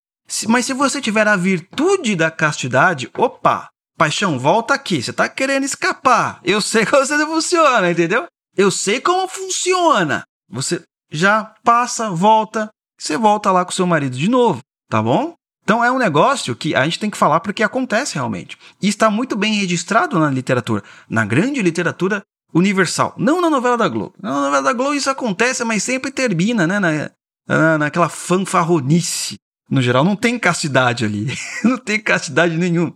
[0.48, 5.64] Mas se você tiver a virtude da castidade, opa, paixão, volta aqui, você tá querendo
[5.64, 6.40] escapar.
[6.44, 8.26] Eu sei como você funciona, entendeu?
[8.56, 10.24] Eu sei como funciona.
[10.48, 15.34] Você já passa, volta, você volta lá com seu marido de novo, tá bom?
[15.62, 18.56] Então é um negócio que a gente tem que falar porque acontece realmente.
[18.80, 23.14] E está muito bem registrado na literatura, na grande literatura universal.
[23.16, 24.14] Não na novela da Globo.
[24.20, 26.80] Na novela da Globo isso acontece, mas sempre termina, né?
[26.80, 27.10] Na,
[27.46, 29.36] na, naquela fanfarronice.
[29.70, 31.32] No geral, não tem castidade ali.
[31.62, 32.94] não tem castidade nenhuma.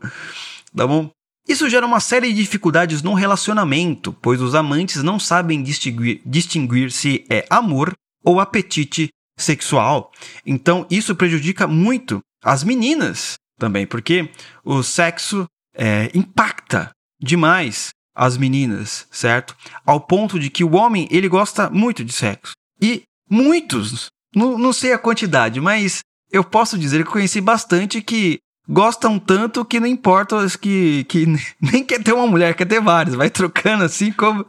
[0.77, 1.11] Tá bom?
[1.47, 6.91] Isso gera uma série de dificuldades no relacionamento, pois os amantes não sabem distinguir, distinguir
[6.91, 7.93] se é amor
[8.25, 9.09] ou apetite
[9.39, 10.11] sexual.
[10.45, 14.31] Então, isso prejudica muito as meninas também, porque
[14.65, 19.57] o sexo é, impacta demais as meninas, certo?
[19.85, 22.53] Ao ponto de que o homem ele gosta muito de sexo.
[22.81, 28.39] E muitos, não, não sei a quantidade, mas eu posso dizer que conheci bastante que
[28.69, 31.27] gostam tanto que não importa que, que
[31.61, 34.45] nem quer ter uma mulher, quer ter várias, vai trocando assim como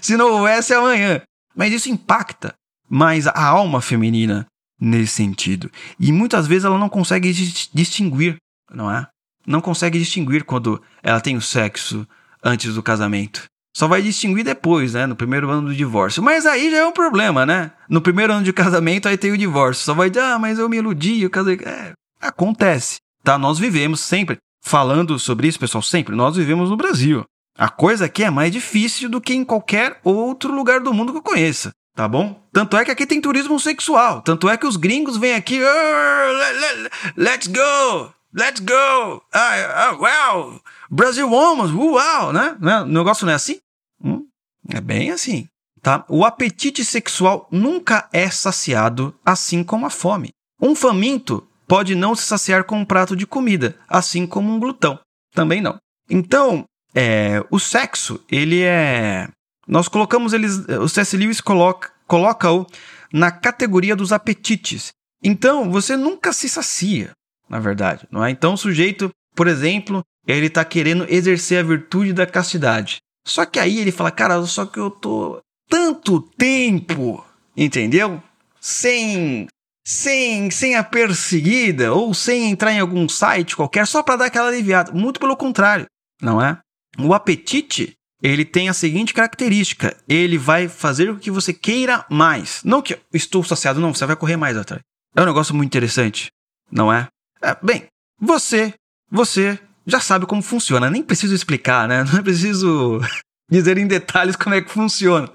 [0.00, 1.20] se não houvesse amanhã.
[1.54, 2.54] Mas isso impacta
[2.88, 4.46] mais a alma feminina
[4.80, 5.70] nesse sentido.
[5.98, 7.32] E muitas vezes ela não consegue
[7.72, 8.36] distinguir,
[8.70, 9.06] não é?
[9.46, 12.06] Não consegue distinguir quando ela tem o sexo
[12.42, 13.44] antes do casamento.
[13.74, 15.04] Só vai distinguir depois, né?
[15.04, 16.22] No primeiro ano do divórcio.
[16.22, 17.72] Mas aí já é um problema, né?
[17.88, 19.84] No primeiro ano de casamento, aí tem o divórcio.
[19.84, 21.58] Só vai dizer, ah, mas eu me iludi, eu casei.
[21.64, 23.36] É, acontece, tá?
[23.36, 26.14] Nós vivemos sempre falando sobre isso, pessoal, sempre.
[26.14, 27.24] Nós vivemos no Brasil.
[27.56, 31.18] A coisa aqui é mais difícil do que em qualquer outro lugar do mundo que
[31.18, 32.42] eu conheça, tá bom?
[32.52, 34.22] Tanto é que aqui tem turismo sexual.
[34.22, 40.60] Tanto é que os gringos vêm aqui, oh, let's go, let's go, ah, ah, wow,
[40.90, 42.56] Brasil Woman, uau, né?
[42.60, 43.60] É, o negócio não é assim?
[44.04, 44.26] Hum,
[44.68, 45.46] é bem assim,
[45.80, 46.04] tá?
[46.08, 50.30] O apetite sexual nunca é saciado, assim como a fome.
[50.60, 54.98] Um faminto pode não se saciar com um prato de comida, assim como um glutão.
[55.32, 55.78] Também não.
[56.08, 56.64] Então,
[56.94, 59.28] é, o sexo, ele é.
[59.66, 60.58] Nós colocamos eles.
[60.80, 61.16] O C.S.
[61.16, 62.66] Lewis coloca, coloca-o
[63.12, 64.92] na categoria dos apetites.
[65.22, 67.12] Então, você nunca se sacia,
[67.48, 68.30] na verdade, não é?
[68.30, 72.98] Então, o sujeito, por exemplo, ele está querendo exercer a virtude da castidade.
[73.26, 77.24] Só que aí ele fala, cara, só que eu tô tanto tempo,
[77.56, 78.22] entendeu?
[78.60, 79.46] Sem
[79.86, 84.48] sem, sem a perseguida ou sem entrar em algum site qualquer só para dar aquela
[84.48, 84.92] aliviada.
[84.92, 85.86] Muito pelo contrário,
[86.20, 86.58] não é?
[86.98, 92.62] O apetite, ele tem a seguinte característica: ele vai fazer o que você queira mais.
[92.64, 94.82] Não que estou saciado, não, você vai correr mais atrás.
[95.14, 96.30] É um negócio muito interessante,
[96.72, 97.08] não é?
[97.42, 97.86] é bem,
[98.18, 98.74] você,
[99.10, 100.90] você já sabe como funciona.
[100.90, 102.04] Nem preciso explicar, né?
[102.04, 103.00] Não é preciso
[103.50, 105.30] dizer em detalhes como é que funciona.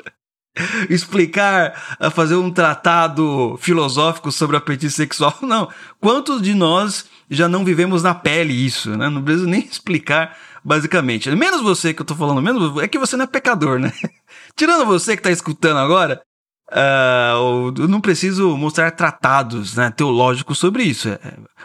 [0.90, 1.74] explicar,
[2.12, 5.38] fazer um tratado filosófico sobre apetite sexual.
[5.42, 5.70] Não.
[6.00, 9.10] Quantos de nós já não vivemos na pele isso, né?
[9.10, 11.30] Não preciso nem explicar, basicamente.
[11.32, 13.94] Menos você que eu tô falando, menos é que você não é pecador, né?
[14.56, 16.22] Tirando você que tá escutando agora,
[16.72, 21.10] uh, eu não preciso mostrar tratados né, teológicos sobre isso.
[21.10, 21.20] É,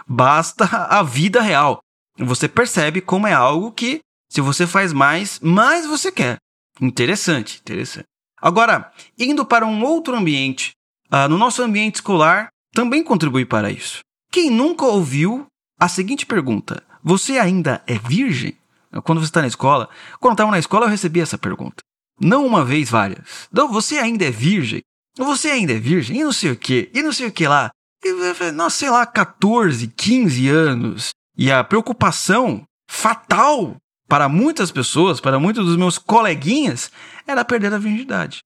[0.07, 1.84] basta a vida real.
[2.19, 6.39] Você percebe como é algo que, se você faz mais, mais você quer.
[6.81, 8.07] Interessante, interessante.
[8.41, 10.73] Agora, indo para um outro ambiente,
[11.13, 14.01] uh, no nosso ambiente escolar, também contribui para isso.
[14.31, 15.47] Quem nunca ouviu
[15.79, 18.57] a seguinte pergunta: Você ainda é virgem?
[19.03, 19.89] Quando você está na escola,
[20.21, 21.83] quando estava na escola, eu recebi essa pergunta.
[22.21, 23.49] Não uma vez, várias.
[23.53, 24.83] Não, você ainda é virgem?
[25.17, 26.21] Você ainda é virgem?
[26.21, 27.71] E não sei o que, e não sei o que lá.
[28.05, 31.11] E, nossa, sei lá, 14, 15 anos.
[31.37, 33.77] E a preocupação fatal
[34.09, 36.91] para muitas pessoas, para muitos dos meus coleguinhas,
[37.27, 38.41] era perder a virgindade.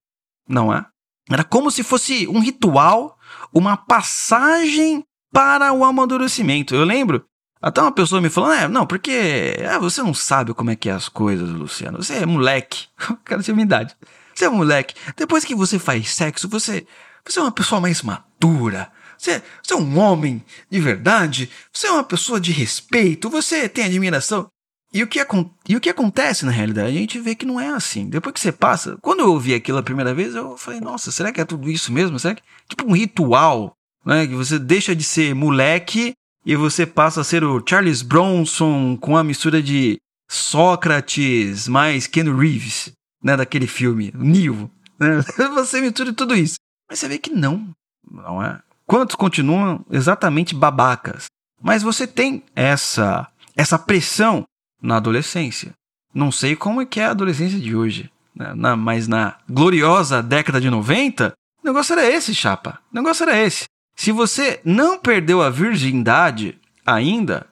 [0.47, 0.85] Não é?
[1.29, 3.17] Era como se fosse um ritual,
[3.53, 6.73] uma passagem para o amadurecimento.
[6.73, 7.23] Eu lembro,
[7.61, 10.89] até uma pessoa me falando, é, não, porque é, você não sabe como é que
[10.89, 12.01] é as coisas, Luciano.
[12.01, 12.87] Você é moleque.
[13.23, 13.95] Cara, você é minha idade.
[14.33, 14.95] Você é moleque.
[15.15, 16.87] Depois que você faz sexo, você,
[17.23, 18.91] você é uma pessoa mais madura.
[19.19, 21.49] Você, você é um homem de verdade.
[21.73, 23.29] Você é uma pessoa de respeito.
[23.29, 24.47] Você tem admiração.
[24.91, 25.19] E o, que,
[25.67, 26.89] e o que acontece na realidade?
[26.89, 28.09] A gente vê que não é assim.
[28.09, 28.97] Depois que você passa.
[29.01, 31.91] Quando eu ouvi aquilo a primeira vez, eu falei, nossa, será que é tudo isso
[31.91, 32.17] mesmo?
[32.17, 32.41] Será que.
[32.67, 34.25] Tipo um ritual, né?
[34.25, 36.13] Que você deixa de ser moleque
[36.45, 42.35] e você passa a ser o Charles Bronson com a mistura de Sócrates mais Ken
[42.35, 43.37] Reeves, né?
[43.37, 44.71] Daquele filme, Neo.
[44.99, 45.21] Né?
[45.55, 46.55] Você mistura tudo isso.
[46.89, 47.69] Mas você vê que não.
[48.11, 48.59] Não é?
[48.89, 51.25] Quantos continuam exatamente babacas?
[51.61, 54.45] Mas você tem essa essa pressão
[54.81, 55.75] na adolescência.
[56.11, 58.51] Não sei como é que é a adolescência de hoje, né?
[58.55, 62.79] na, mas na gloriosa década de 90, o negócio era esse, chapa.
[62.91, 63.65] O negócio era esse.
[63.95, 67.45] Se você não perdeu a virgindade ainda,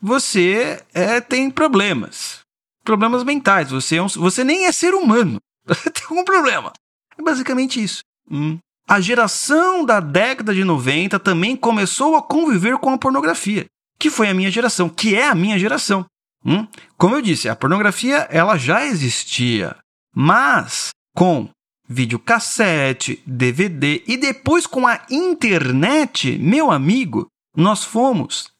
[0.00, 2.42] você é, tem problemas.
[2.84, 3.72] Problemas mentais.
[3.72, 5.40] Você, é um, você nem é ser humano.
[5.66, 6.72] Você tem algum problema.
[7.18, 8.02] É basicamente isso.
[8.30, 8.58] Hum.
[8.86, 13.64] A geração da década de 90 também começou a conviver com a pornografia,
[13.98, 16.04] que foi a minha geração, que é a minha geração.
[16.44, 16.66] Hum?
[16.98, 19.74] Como eu disse, a pornografia ela já existia,
[20.14, 21.48] mas com
[21.88, 28.50] videocassete, DVD e depois com a internet, meu amigo, nós fomos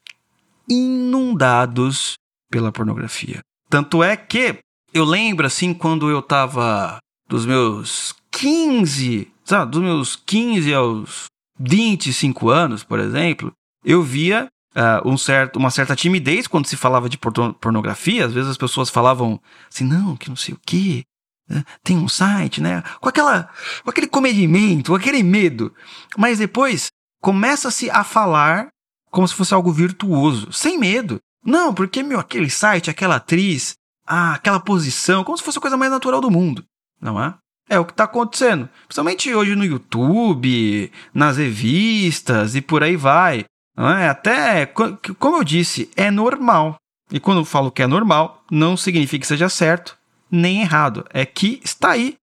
[0.67, 2.15] inundados
[2.49, 3.41] pela pornografia.
[3.69, 4.57] Tanto é que
[4.93, 11.25] eu lembro assim quando eu tava dos meus 15, sabe, dos meus 15 aos
[11.59, 13.53] 25 anos, por exemplo,
[13.83, 18.25] eu via uh, um certo, uma certa timidez quando se falava de pornografia.
[18.25, 19.39] Às vezes as pessoas falavam
[19.71, 21.03] assim, não, que não sei o quê.
[21.47, 21.63] Né?
[21.83, 22.83] Tem um site, né?
[22.99, 23.49] Com, aquela,
[23.83, 25.73] com aquele comedimento, com aquele medo.
[26.17, 26.87] Mas depois
[27.21, 28.69] começa-se a falar
[29.11, 31.19] como se fosse algo virtuoso, sem medo.
[31.45, 35.77] Não, porque, meu, aquele site, aquela atriz, ah, aquela posição, como se fosse a coisa
[35.77, 36.65] mais natural do mundo.
[36.99, 37.35] Não é?
[37.69, 38.69] É o que está acontecendo.
[38.87, 43.45] Principalmente hoje no YouTube, nas revistas e por aí vai.
[43.77, 44.07] É?
[44.07, 46.77] Até, como eu disse, é normal.
[47.11, 49.97] E quando eu falo que é normal, não significa que seja certo
[50.31, 51.05] nem errado.
[51.11, 52.15] É que está aí.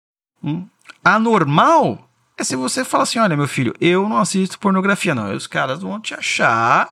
[0.42, 0.66] Hum.
[1.04, 5.34] Anormal é se você fala assim: olha, meu filho, eu não assisto pornografia, não.
[5.34, 6.88] Os caras vão te achar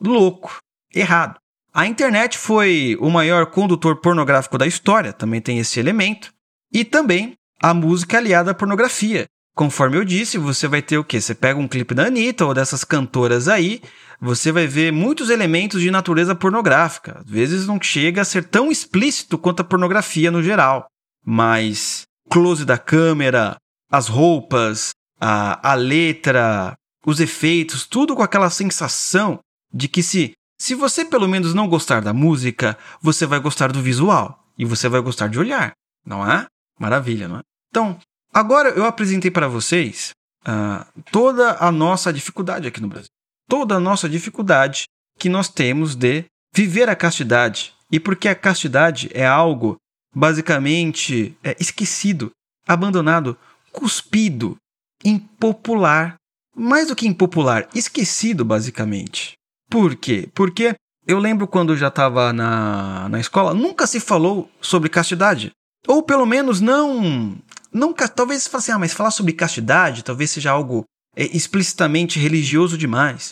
[0.00, 0.58] louco,
[0.94, 1.36] errado.
[1.72, 6.32] A internet foi o maior condutor pornográfico da história, também tem esse elemento.
[6.72, 9.26] E também a música aliada à pornografia.
[9.54, 11.20] Conforme eu disse, você vai ter o quê?
[11.20, 13.80] Você pega um clipe da Anitta ou dessas cantoras aí,
[14.20, 17.20] você vai ver muitos elementos de natureza pornográfica.
[17.20, 20.86] Às vezes não chega a ser tão explícito quanto a pornografia no geral,
[21.24, 23.56] mas close da câmera,
[23.90, 24.90] as roupas,
[25.20, 26.74] a, a letra,
[27.06, 29.38] os efeitos, tudo com aquela sensação
[29.72, 33.80] de que se, se você pelo menos não gostar da música, você vai gostar do
[33.80, 35.72] visual e você vai gostar de olhar,
[36.04, 36.46] não é?
[36.78, 37.40] Maravilha, não é?
[37.70, 37.98] Então,
[38.32, 40.10] agora eu apresentei para vocês
[40.46, 43.10] uh, toda a nossa dificuldade aqui no Brasil.
[43.48, 44.84] Toda a nossa dificuldade
[45.18, 47.74] que nós temos de viver a castidade.
[47.90, 49.76] E porque a castidade é algo
[50.14, 52.30] basicamente é, esquecido,
[52.66, 53.36] abandonado,
[53.72, 54.56] cuspido,
[55.04, 56.14] impopular.
[56.56, 59.32] Mais do que impopular, esquecido, basicamente.
[59.68, 60.28] Por quê?
[60.32, 65.50] Porque eu lembro quando eu já estava na, na escola, nunca se falou sobre castidade.
[65.86, 67.36] Ou pelo menos não.
[67.72, 70.84] Nunca, talvez você assim, ah, mas falar sobre castidade talvez seja algo
[71.16, 73.30] é, explicitamente religioso demais.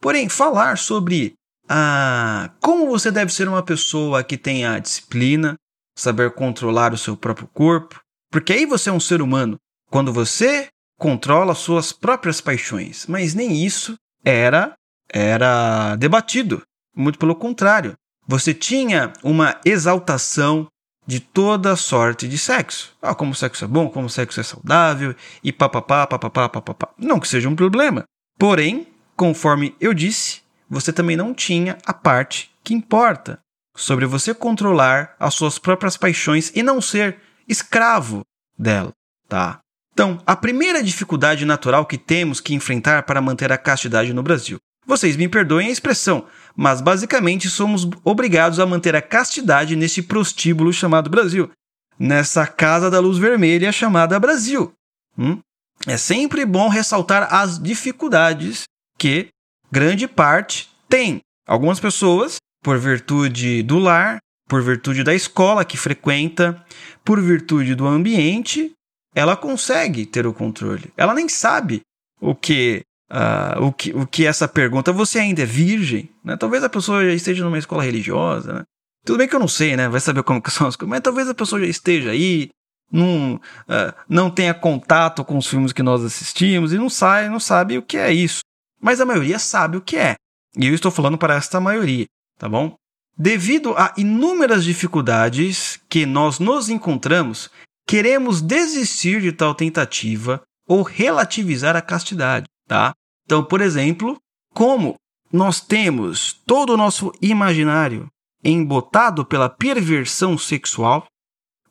[0.00, 1.34] Porém, falar sobre
[1.68, 5.56] ah, como você deve ser uma pessoa que tenha disciplina,
[5.96, 9.56] saber controlar o seu próprio corpo, porque aí você é um ser humano.
[9.90, 10.68] Quando você
[10.98, 14.74] controla suas próprias paixões, mas nem isso era
[15.12, 16.62] era debatido.
[16.94, 17.94] Muito pelo contrário,
[18.26, 20.66] você tinha uma exaltação
[21.06, 22.94] de toda sorte de sexo.
[23.00, 26.88] Ah, como sexo é bom, como sexo é saudável e papapá, papapá, papapá.
[26.98, 28.04] Não que seja um problema.
[28.38, 33.38] Porém, conforme eu disse, você também não tinha a parte que importa
[33.76, 38.22] sobre você controlar as suas próprias paixões e não ser escravo
[38.58, 38.92] dela,
[39.28, 39.60] tá?
[39.92, 44.58] Então, a primeira dificuldade natural que temos que enfrentar para manter a castidade no Brasil.
[44.86, 50.72] Vocês me perdoem a expressão, mas basicamente somos obrigados a manter a castidade neste prostíbulo
[50.72, 51.50] chamado Brasil,
[51.98, 54.72] nessa casa da luz vermelha chamada Brasil.
[55.18, 55.38] Hum?
[55.86, 58.64] É sempre bom ressaltar as dificuldades
[58.98, 59.28] que
[59.70, 61.20] grande parte tem.
[61.46, 66.64] Algumas pessoas, por virtude do lar, por virtude da escola que frequenta,
[67.04, 68.72] por virtude do ambiente,
[69.14, 70.92] ela consegue ter o controle.
[70.96, 71.82] Ela nem sabe
[72.20, 74.92] o que, uh, o que, o que essa pergunta.
[74.92, 76.10] Você ainda é virgem?
[76.24, 76.36] Né?
[76.36, 78.52] Talvez a pessoa já esteja numa escola religiosa.
[78.52, 78.62] Né?
[79.04, 79.88] Tudo bem que eu não sei, né?
[79.88, 82.50] Vai saber como que são as coisas, mas talvez a pessoa já esteja aí,
[82.90, 87.40] não, uh, não tenha contato com os filmes que nós assistimos e não sai, não
[87.40, 88.40] sabe o que é isso.
[88.80, 90.14] Mas a maioria sabe o que é.
[90.56, 92.06] E eu estou falando para esta maioria,
[92.38, 92.76] tá bom?
[93.18, 97.50] Devido a inúmeras dificuldades que nós nos encontramos,
[97.86, 102.94] queremos desistir de tal tentativa ou relativizar a castidade, tá?
[103.24, 104.16] Então, por exemplo,
[104.54, 104.96] como
[105.32, 108.08] nós temos todo o nosso imaginário
[108.44, 111.06] embotado pela perversão sexual,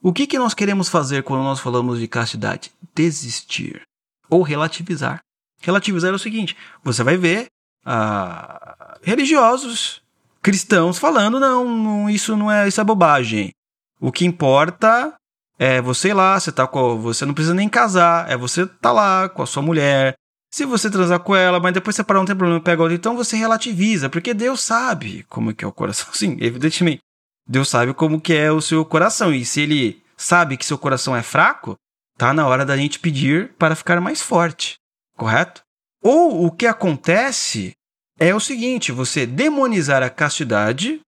[0.02, 2.72] o que, que nós queremos fazer quando nós falamos de castidade?
[2.94, 3.82] Desistir
[4.30, 5.20] ou relativizar.
[5.62, 7.48] Relativizar é o seguinte: você vai ver
[7.86, 10.02] ah, religiosos
[10.42, 13.52] cristãos falando, não, não, isso não é, isso é bobagem.
[14.00, 15.16] O que importa
[15.58, 18.92] é você ir lá, você tá com, você não precisa nem casar, é você tá
[18.92, 20.14] lá com a sua mulher.
[20.56, 23.14] Se você transar com ela, mas depois você parar, não tem problema, pega outra, então
[23.14, 26.08] você relativiza, porque Deus sabe como que é o coração.
[26.16, 27.02] Sim, evidentemente.
[27.46, 31.14] Deus sabe como que é o seu coração, e se ele sabe que seu coração
[31.14, 31.76] é fraco,
[32.18, 34.76] tá na hora da gente pedir para ficar mais forte,
[35.18, 35.62] correto?
[36.02, 37.74] Ou o que acontece
[38.18, 41.02] é o seguinte: você demonizar a castidade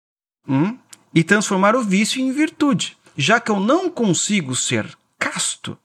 [0.45, 0.77] hum,
[1.15, 2.97] e transformar o vício em virtude.
[3.15, 5.79] Já que eu não consigo ser casto,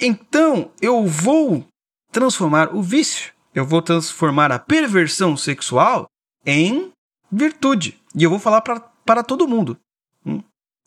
[0.00, 1.70] então eu vou
[2.12, 6.06] transformar o vício, eu vou transformar a perversão sexual
[6.46, 6.92] em
[7.30, 7.98] virtude.
[8.14, 9.76] E eu vou falar para todo mundo.
[10.24, 10.42] Hum.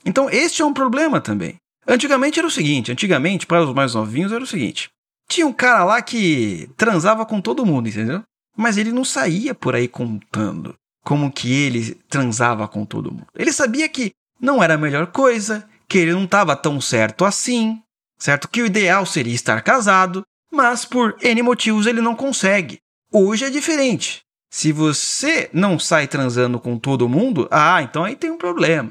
[0.05, 1.55] Então, este é um problema também.
[1.87, 4.89] Antigamente era o seguinte: antigamente, para os mais novinhos, era o seguinte:
[5.27, 8.21] tinha um cara lá que transava com todo mundo, entendeu?
[8.55, 13.27] Mas ele não saía por aí contando como que ele transava com todo mundo.
[13.35, 17.81] Ele sabia que não era a melhor coisa, que ele não estava tão certo assim,
[18.17, 18.47] certo?
[18.47, 20.23] Que o ideal seria estar casado,
[20.55, 22.79] mas por N motivos ele não consegue.
[23.11, 24.21] Hoje é diferente.
[24.49, 28.89] Se você não sai transando com todo mundo, ah, então aí tem um problema.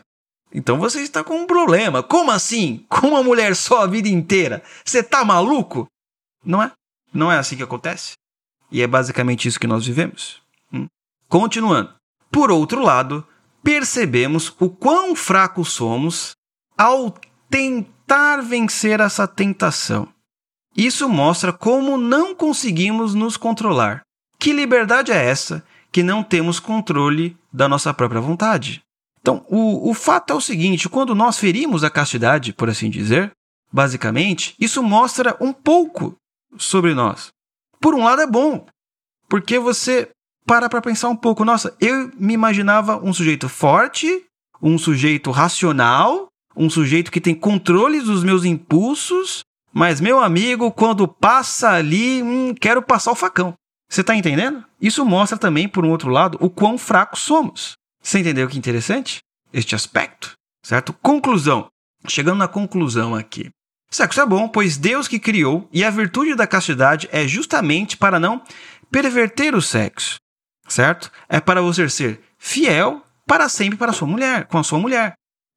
[0.52, 2.02] Então você está com um problema.
[2.02, 2.84] Como assim?
[2.88, 4.62] Com uma mulher só a vida inteira?
[4.84, 5.88] Você tá maluco?
[6.44, 6.70] Não é?
[7.12, 8.12] Não é assim que acontece?
[8.70, 10.40] E é basicamente isso que nós vivemos.
[10.72, 10.86] Hum?
[11.28, 11.94] Continuando.
[12.30, 13.26] Por outro lado,
[13.62, 16.32] percebemos o quão fracos somos
[16.76, 17.14] ao
[17.48, 20.13] tentar vencer essa tentação.
[20.76, 24.02] Isso mostra como não conseguimos nos controlar.
[24.38, 28.82] Que liberdade é essa que não temos controle da nossa própria vontade?
[29.20, 33.32] Então, o, o fato é o seguinte: quando nós ferimos a castidade, por assim dizer,
[33.72, 36.14] basicamente, isso mostra um pouco
[36.58, 37.28] sobre nós.
[37.80, 38.66] Por um lado, é bom,
[39.28, 40.10] porque você
[40.46, 41.44] para para pensar um pouco.
[41.44, 44.24] Nossa, eu me imaginava um sujeito forte,
[44.60, 49.42] um sujeito racional, um sujeito que tem controle dos meus impulsos,
[49.74, 53.54] mas meu amigo, quando passa ali, hum, quero passar o facão.
[53.90, 54.64] Você está entendendo?
[54.80, 57.72] Isso mostra também, por um outro lado, o quão fracos somos.
[58.00, 59.18] Você entendeu que interessante?
[59.52, 60.92] Este aspecto, certo?
[61.02, 61.66] Conclusão.
[62.06, 63.50] Chegando na conclusão aqui.
[63.90, 68.20] Sexo é bom, pois Deus que criou e a virtude da castidade é justamente para
[68.20, 68.42] não
[68.90, 70.16] perverter o sexo,
[70.68, 71.10] certo?
[71.28, 75.14] É para você ser fiel para sempre para a sua mulher, com a sua mulher.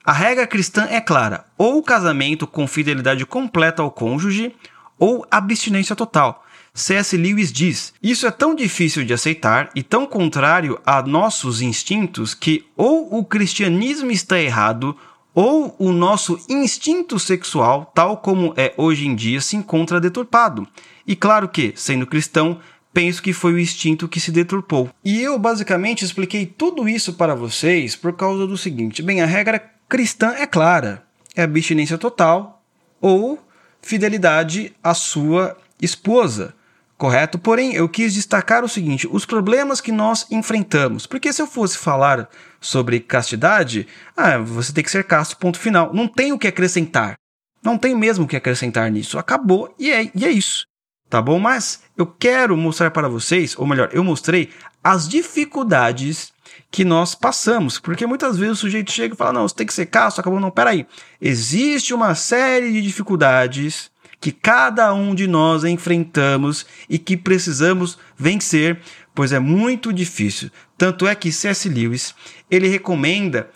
[0.07, 4.55] A regra cristã é clara: ou casamento com fidelidade completa ao cônjuge,
[4.97, 6.45] ou abstinência total.
[6.73, 7.17] C.S.
[7.17, 12.65] Lewis diz: Isso é tão difícil de aceitar e tão contrário a nossos instintos que
[12.77, 14.95] ou o cristianismo está errado
[15.35, 20.65] ou o nosso instinto sexual, tal como é hoje em dia, se encontra deturpado.
[21.05, 22.59] E claro que, sendo cristão,
[22.93, 24.89] penso que foi o instinto que se deturpou.
[25.03, 29.76] E eu basicamente expliquei tudo isso para vocês por causa do seguinte: bem, a regra
[29.87, 31.03] cristã é clara,
[31.35, 32.63] é abstinência total
[32.99, 33.39] ou
[33.81, 36.53] fidelidade à sua esposa.
[36.97, 37.37] Correto?
[37.37, 41.05] Porém, eu quis destacar o seguinte: os problemas que nós enfrentamos.
[41.05, 42.27] Porque se eu fosse falar
[42.59, 45.93] sobre castidade, ah, você tem que ser casto, ponto final.
[45.93, 47.15] Não tem o que acrescentar.
[47.63, 49.19] Não tem mesmo o que acrescentar nisso.
[49.19, 50.65] Acabou e é, e é isso
[51.09, 51.39] tá bom?
[51.39, 54.49] Mas eu quero mostrar para vocês, ou melhor, eu mostrei
[54.83, 56.33] as dificuldades
[56.71, 59.73] que nós passamos, porque muitas vezes o sujeito chega e fala: não, você tem que
[59.73, 60.85] ser casto, acabou, não, peraí.
[61.21, 68.79] Existe uma série de dificuldades que cada um de nós enfrentamos e que precisamos vencer,
[69.13, 70.49] pois é muito difícil.
[70.77, 71.69] Tanto é que C.S.
[71.69, 72.15] Lewis
[72.49, 73.49] ele recomenda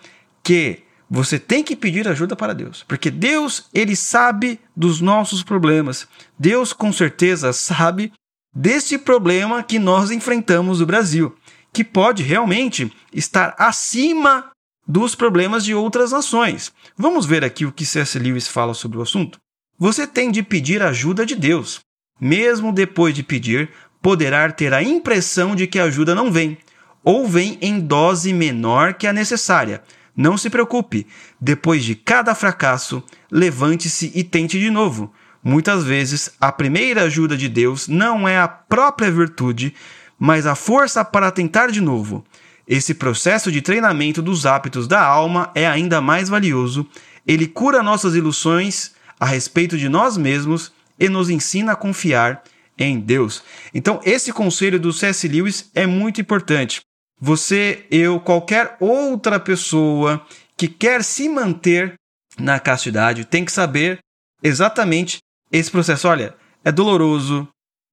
[0.44, 0.84] que
[1.14, 6.08] você tem que pedir ajuda para Deus, porque Deus, ele sabe dos nossos problemas.
[6.40, 8.14] Deus com certeza sabe
[8.56, 11.36] desse problema que nós enfrentamos no Brasil,
[11.74, 14.52] que pode realmente estar acima
[14.88, 16.72] dos problemas de outras nações.
[16.96, 18.18] Vamos ver aqui o que C.S.
[18.18, 19.38] Lewis fala sobre o assunto.
[19.78, 21.82] Você tem de pedir ajuda de Deus.
[22.22, 23.70] Mesmo depois de pedir,
[24.02, 26.58] poderá ter a impressão de que a ajuda não vem,
[27.04, 29.84] ou vem em dose menor que a necessária
[30.16, 31.08] não se preocupe,
[31.40, 35.14] depois de cada fracasso, levante-se e tente de novo.
[35.44, 39.74] Muitas vezes, a primeira ajuda de Deus não é a própria virtude,
[40.20, 42.24] mas a força para tentar de novo.
[42.68, 46.88] Esse processo de treinamento dos hábitos da alma é ainda mais valioso.
[47.26, 52.44] Ele cura nossas ilusões a respeito de nós mesmos e nos ensina a confiar
[52.78, 53.44] em Deus.
[53.74, 55.28] Então, esse conselho do C.S.
[55.28, 56.82] Lewis é muito importante.
[57.24, 60.26] Você, eu, qualquer outra pessoa
[60.58, 61.94] que quer se manter
[62.40, 64.00] na castidade tem que saber
[64.42, 65.20] exatamente
[65.52, 66.08] esse processo.
[66.08, 67.48] Olha, é doloroso,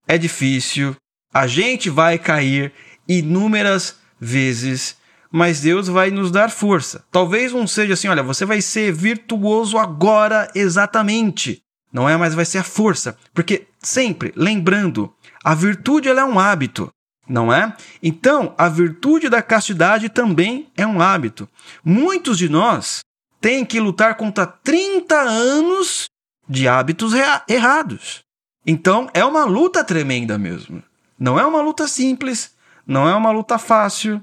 [0.07, 0.97] é difícil,
[1.33, 2.73] a gente vai cair
[3.07, 4.97] inúmeras vezes,
[5.31, 7.05] mas Deus vai nos dar força.
[7.11, 11.61] Talvez não seja assim, olha, você vai ser virtuoso agora exatamente.
[11.93, 15.15] Não é, mas vai ser a força, porque sempre lembrando,
[15.45, 16.89] a virtude ela é um hábito
[17.29, 17.75] não é?
[18.03, 21.49] Então, a virtude da castidade também é um hábito.
[21.85, 23.01] Muitos de nós
[23.41, 26.07] têm que lutar contra 30 anos
[26.49, 27.13] de hábitos
[27.49, 28.23] errados.
[28.67, 30.83] Então, é uma luta tremenda mesmo.
[31.19, 32.55] Não é uma luta simples,
[32.87, 34.23] não é uma luta fácil,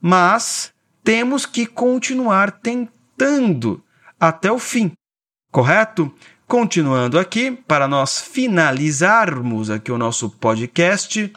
[0.00, 0.72] mas
[1.02, 3.82] temos que continuar tentando
[4.20, 4.92] até o fim.
[5.50, 6.12] Correto?
[6.46, 11.32] Continuando aqui, para nós finalizarmos aqui o nosso podcast,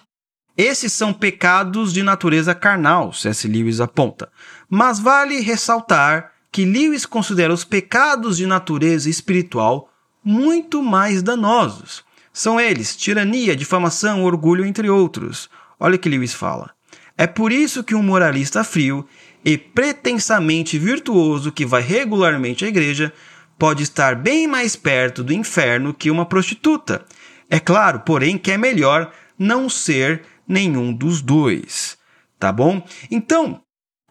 [0.58, 3.48] esses são pecados de natureza carnal, C.S.
[3.48, 4.30] Lewis aponta.
[4.70, 9.90] Mas vale ressaltar que Lewis considera os pecados de natureza espiritual
[10.24, 12.04] muito mais danosos.
[12.32, 15.50] São eles tirania, difamação, orgulho, entre outros.
[15.80, 16.72] Olha o que Lewis fala.
[17.18, 19.06] É por isso que um moralista frio
[19.44, 23.14] e pretensamente virtuoso que vai regularmente à igreja
[23.60, 27.06] pode estar bem mais perto do inferno que uma prostituta.
[27.50, 31.98] É claro, porém, que é melhor não ser nenhum dos dois,
[32.40, 32.82] tá bom?
[33.10, 33.62] Então,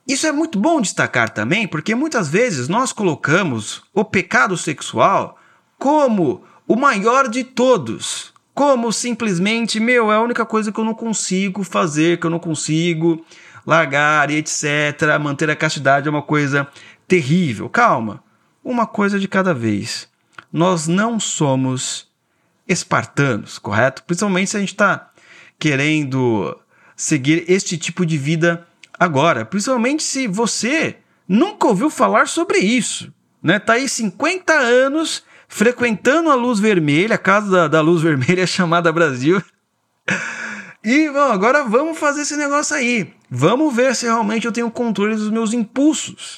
[0.07, 5.39] isso é muito bom destacar também, porque muitas vezes nós colocamos o pecado sexual
[5.79, 10.95] como o maior de todos, como simplesmente, meu, é a única coisa que eu não
[10.95, 13.25] consigo fazer, que eu não consigo
[13.67, 15.19] largar e etc.
[15.21, 16.69] Manter a castidade é uma coisa
[17.09, 17.69] terrível.
[17.69, 18.23] Calma,
[18.63, 20.09] uma coisa de cada vez.
[20.53, 22.07] nós não somos
[22.69, 24.05] espartanos, correto?
[24.05, 25.11] Principalmente se a gente está
[25.59, 26.59] querendo
[26.97, 28.67] seguir este tipo de vida
[28.99, 29.45] agora.
[29.45, 30.97] Principalmente se você
[31.29, 33.13] nunca ouviu falar sobre isso.
[33.43, 33.59] Né?
[33.59, 38.93] Tá aí 50 anos frequentando a luz vermelha, a casa da, da luz vermelha chamada
[38.93, 39.43] Brasil.
[40.87, 43.11] E bom, agora vamos fazer esse negócio aí.
[43.31, 46.37] Vamos ver se realmente eu tenho controle dos meus impulsos,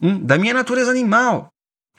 [0.00, 1.48] hum, da minha natureza animal.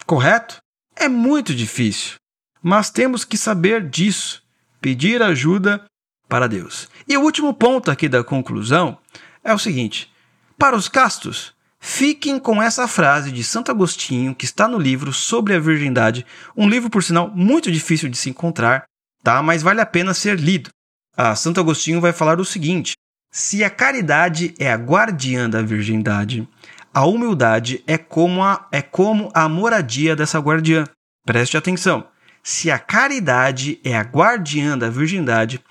[0.06, 0.60] Correto?
[0.96, 2.16] É muito difícil.
[2.64, 4.42] Mas temos que saber disso.
[4.80, 5.84] Pedir ajuda
[6.32, 6.88] para Deus.
[7.06, 8.98] E o último ponto aqui da conclusão
[9.44, 10.10] é o seguinte:
[10.58, 15.54] para os castos, fiquem com essa frase de Santo Agostinho que está no livro sobre
[15.54, 16.26] a virgindade,
[16.56, 18.86] um livro por sinal muito difícil de se encontrar,
[19.22, 19.44] tá?
[19.44, 20.70] Mas vale a pena ser lido.
[21.18, 22.94] Ah, Santo Agostinho vai falar o seguinte:
[23.30, 26.48] se a caridade é a guardiã da virgindade,
[26.94, 30.86] a humildade é como a, é como a moradia dessa guardiã.
[31.26, 32.08] Preste atenção.
[32.42, 35.62] Se a caridade é a guardiã da virgindade,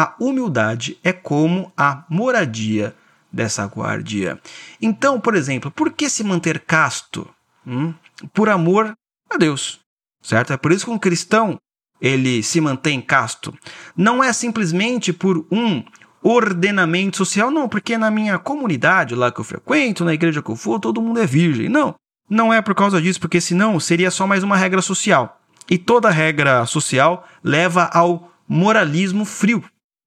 [0.00, 2.94] a humildade é como a moradia
[3.30, 4.40] dessa guardia.
[4.80, 7.28] Então, por exemplo, por que se manter casto?
[7.66, 7.92] Hum?
[8.32, 8.94] Por amor
[9.28, 9.78] a Deus,
[10.22, 10.54] certo?
[10.54, 11.58] É por isso que um cristão
[12.00, 13.54] ele se mantém casto.
[13.94, 15.84] Não é simplesmente por um
[16.22, 20.56] ordenamento social, não, porque na minha comunidade lá que eu frequento, na igreja que eu
[20.56, 21.68] for, todo mundo é virgem.
[21.68, 21.94] Não,
[22.28, 25.42] não é por causa disso, porque senão seria só mais uma regra social.
[25.68, 29.62] E toda regra social leva ao moralismo frio.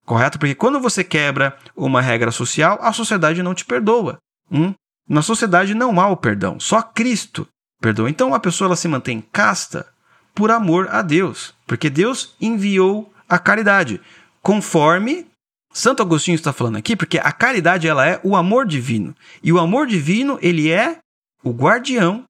[0.06, 0.38] Correto?
[0.38, 4.18] Porque quando você quebra uma regra social, a sociedade não te perdoa.
[4.52, 4.74] Hum?
[5.08, 7.48] Na sociedade não há o perdão, só Cristo
[7.82, 8.10] perdoa.
[8.10, 9.88] Então a pessoa ela se mantém casta
[10.34, 14.02] por amor a Deus, porque Deus enviou a caridade,
[14.42, 15.28] conforme
[15.74, 19.16] Santo Agostinho está falando aqui, porque a caridade ela é o amor divino.
[19.42, 20.98] E o amor divino, ele é
[21.44, 22.24] o guardião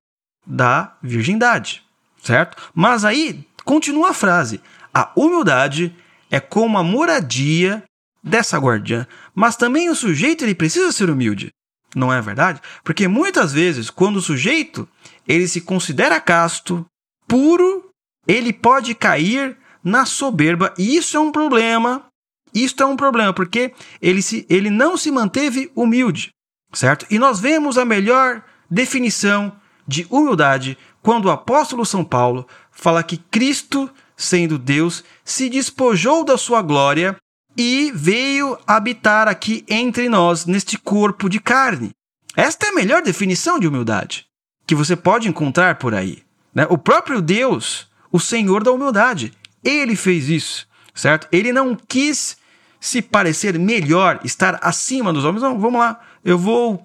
[0.45, 1.83] da virgindade,
[2.21, 2.71] certo?
[2.73, 4.61] Mas aí continua a frase:
[4.93, 5.95] a humildade
[6.33, 7.83] é como a moradia
[8.23, 9.05] dessa guardiã.
[9.35, 11.51] Mas também o sujeito ele precisa ser humilde.
[11.95, 12.59] Não é verdade?
[12.83, 14.89] Porque muitas vezes, quando o sujeito
[15.27, 16.83] ele se considera casto,
[17.27, 17.87] puro,
[18.27, 20.73] ele pode cair na soberba.
[20.75, 22.03] E isso é um problema.
[22.51, 23.71] Isto é um problema, porque
[24.01, 26.31] ele, se, ele não se manteve humilde,
[26.71, 27.05] certo?
[27.11, 29.55] E nós vemos a melhor definição
[29.87, 36.37] de humildade quando o apóstolo São Paulo fala que Cristo sendo Deus, se despojou da
[36.37, 37.15] sua glória
[37.57, 41.91] e veio habitar aqui entre nós, neste corpo de carne.
[42.35, 44.25] Esta é a melhor definição de humildade
[44.65, 46.23] que você pode encontrar por aí.
[46.53, 46.65] Né?
[46.69, 49.33] O próprio Deus, o Senhor da humildade,
[49.63, 51.27] ele fez isso, certo?
[51.31, 52.37] Ele não quis
[52.79, 55.41] se parecer melhor, estar acima dos homens.
[55.41, 56.83] Não, vamos lá, eu vou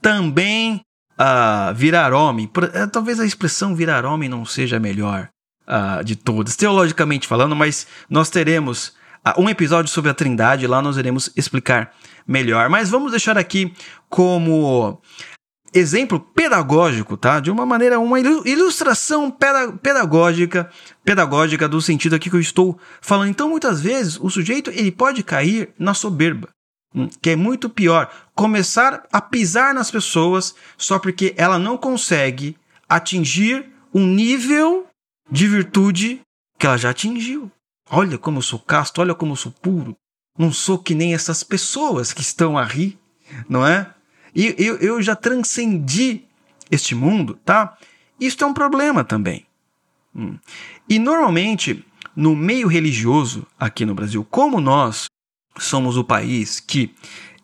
[0.00, 0.80] também
[1.18, 2.50] uh, virar homem.
[2.74, 5.28] Eh, talvez a expressão virar homem não seja melhor,
[5.66, 8.88] uh, de todas, teologicamente falando, mas nós teremos
[9.26, 11.92] uh, um episódio sobre a Trindade, lá nós iremos explicar
[12.26, 12.68] melhor.
[12.68, 13.72] Mas vamos deixar aqui
[14.08, 15.00] como
[15.74, 17.40] exemplo pedagógico, tá?
[17.40, 19.30] De uma maneira, uma ilustração
[19.82, 20.70] pedagógica,
[21.04, 23.30] pedagógica do sentido aqui que eu estou falando.
[23.30, 26.48] Então, muitas vezes, o sujeito ele pode cair na soberba,
[26.94, 28.10] hum, que é muito pior.
[28.34, 32.56] Começar a pisar nas pessoas só porque ela não consegue
[32.88, 34.86] atingir um nível
[35.30, 36.20] de virtude
[36.58, 37.50] que ela já atingiu.
[37.90, 39.96] Olha como eu sou casto, olha como eu sou puro.
[40.38, 42.98] Não sou que nem essas pessoas que estão a rir,
[43.48, 43.92] não é?
[44.34, 46.24] E eu, eu já transcendi
[46.70, 47.76] este mundo, tá?
[48.18, 49.46] Isto é um problema também.
[50.14, 50.38] Hum.
[50.88, 51.84] E normalmente,
[52.16, 55.06] no meio religioso aqui no Brasil, como nós
[55.58, 56.94] somos o país que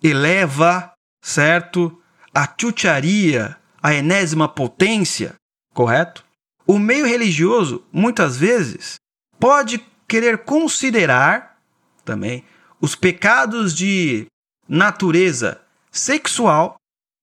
[0.02, 2.00] eleva, certo,
[2.34, 5.34] a chucharia, a enésima potência,
[5.74, 6.24] correto?
[6.68, 8.96] O meio religioso, muitas vezes,
[9.40, 11.58] pode querer considerar
[12.04, 12.44] também
[12.78, 14.26] os pecados de
[14.68, 16.76] natureza sexual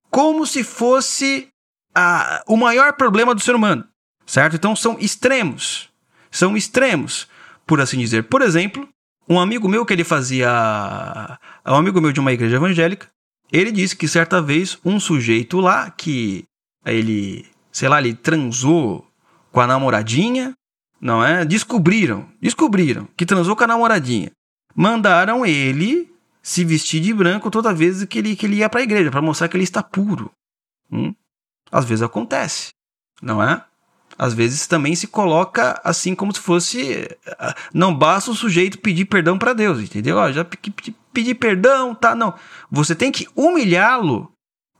[0.10, 1.48] como se fosse
[1.94, 3.88] a, o maior problema do ser humano,
[4.26, 4.56] certo?
[4.56, 5.90] Então são extremos,
[6.32, 7.28] são extremos,
[7.68, 8.24] por assim dizer.
[8.24, 8.90] Por exemplo,
[9.30, 10.50] um amigo meu que ele fazia,
[11.68, 13.10] um amigo meu de uma igreja evangélica,
[13.52, 16.46] ele disse que certa vez um sujeito lá que
[16.84, 19.08] ele, sei lá, ele transou
[19.56, 20.54] com a namoradinha,
[21.00, 21.46] não é?
[21.46, 24.30] Descobriram, descobriram que transou com a namoradinha.
[24.76, 28.84] Mandaram ele se vestir de branco toda vez que ele, que ele ia para a
[28.84, 30.30] igreja, para mostrar que ele está puro.
[30.92, 31.16] Hum?
[31.72, 32.74] Às vezes acontece,
[33.22, 33.64] não é?
[34.18, 37.08] Às vezes também se coloca assim como se fosse.
[37.40, 40.18] Ah, não basta o sujeito pedir perdão para Deus, entendeu?
[40.34, 40.46] já
[41.14, 42.14] pedi perdão, tá?
[42.14, 42.34] Não.
[42.70, 44.30] Você tem que humilhá-lo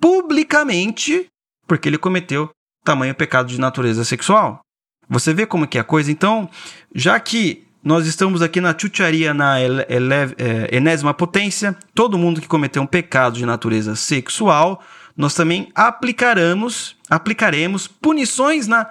[0.02, 1.28] publicamente
[1.66, 2.50] porque ele cometeu
[2.86, 4.65] tamanho pecado de natureza sexual.
[5.10, 6.12] Você vê como que é a coisa?
[6.12, 6.50] Então,
[6.94, 12.42] já que nós estamos aqui na chucharia na ele, ele, é, enésima potência, todo mundo
[12.42, 14.82] que cometeu um pecado de natureza sexual,
[15.16, 18.90] nós também aplicaremos, aplicaremos punições na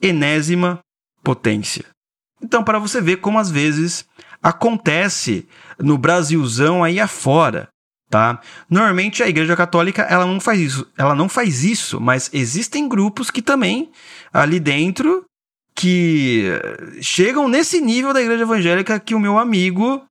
[0.00, 0.78] enésima
[1.24, 1.84] potência.
[2.40, 4.06] Então, para você ver como às vezes
[4.42, 5.48] acontece
[5.78, 7.68] no Brasilzão aí afora,
[8.08, 8.40] tá?
[8.70, 13.30] Normalmente a Igreja Católica ela não faz isso, ela não faz isso, mas existem grupos
[13.30, 13.90] que também
[14.32, 15.24] ali dentro
[15.76, 16.44] que
[17.02, 20.02] chegam nesse nível da igreja evangélica que o meu amigo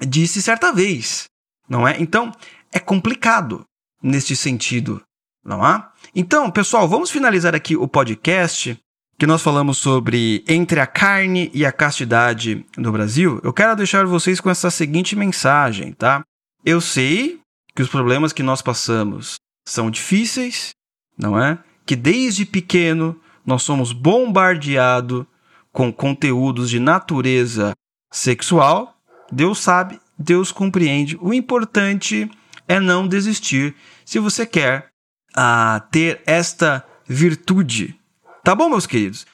[0.00, 1.24] disse certa vez,
[1.68, 2.00] não é?
[2.00, 2.32] Então,
[2.72, 3.64] é complicado
[4.00, 5.02] neste sentido,
[5.44, 5.84] não é?
[6.14, 8.78] Então, pessoal, vamos finalizar aqui o podcast
[9.18, 13.40] que nós falamos sobre entre a carne e a castidade no Brasil.
[13.42, 16.22] Eu quero deixar vocês com essa seguinte mensagem, tá?
[16.64, 17.40] Eu sei
[17.74, 19.34] que os problemas que nós passamos
[19.66, 20.70] são difíceis,
[21.18, 21.58] não é?
[21.84, 25.24] Que desde pequeno nós somos bombardeados
[25.72, 27.72] com conteúdos de natureza
[28.12, 28.94] sexual,
[29.32, 31.16] Deus sabe, Deus compreende.
[31.18, 32.30] O importante
[32.68, 33.74] é não desistir
[34.04, 34.88] se você quer
[35.34, 37.98] uh, ter esta virtude.
[38.44, 39.26] Tá bom, meus queridos?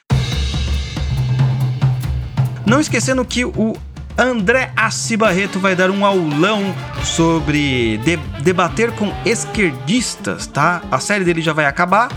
[2.65, 3.75] Não esquecendo que o
[4.17, 10.81] André Assi Barreto vai dar um aulão sobre de debater com esquerdistas, tá?
[10.89, 12.09] A série dele já vai acabar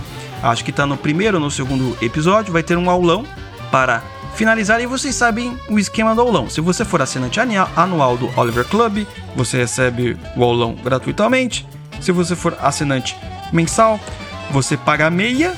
[0.42, 3.24] acho que está no primeiro ou no segundo episódio, vai ter um aulão
[3.70, 4.02] para
[4.34, 6.48] finalizar e vocês sabem o esquema do aulão.
[6.48, 7.40] Se você for assinante
[7.76, 11.66] anual do Oliver Club, você recebe o aulão gratuitamente.
[12.00, 13.16] Se você for assinante
[13.52, 13.98] mensal,
[14.50, 15.54] você paga meia,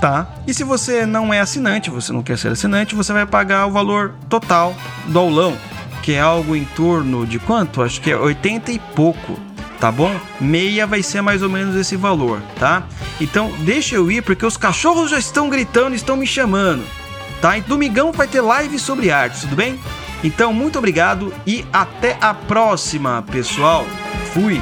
[0.00, 0.32] tá?
[0.46, 3.72] E se você não é assinante, você não quer ser assinante, você vai pagar o
[3.72, 4.74] valor total
[5.06, 5.56] do aulão,
[6.02, 7.82] que é algo em torno de quanto?
[7.82, 9.38] Acho que é 80 e pouco
[9.80, 10.14] tá bom?
[10.40, 12.84] Meia vai ser mais ou menos esse valor, tá?
[13.20, 16.84] Então deixa eu ir porque os cachorros já estão gritando, estão me chamando,
[17.40, 17.56] tá?
[17.56, 19.80] E domingão vai ter live sobre arte, tudo bem?
[20.22, 23.86] Então muito obrigado e até a próxima, pessoal.
[24.34, 24.60] Fui.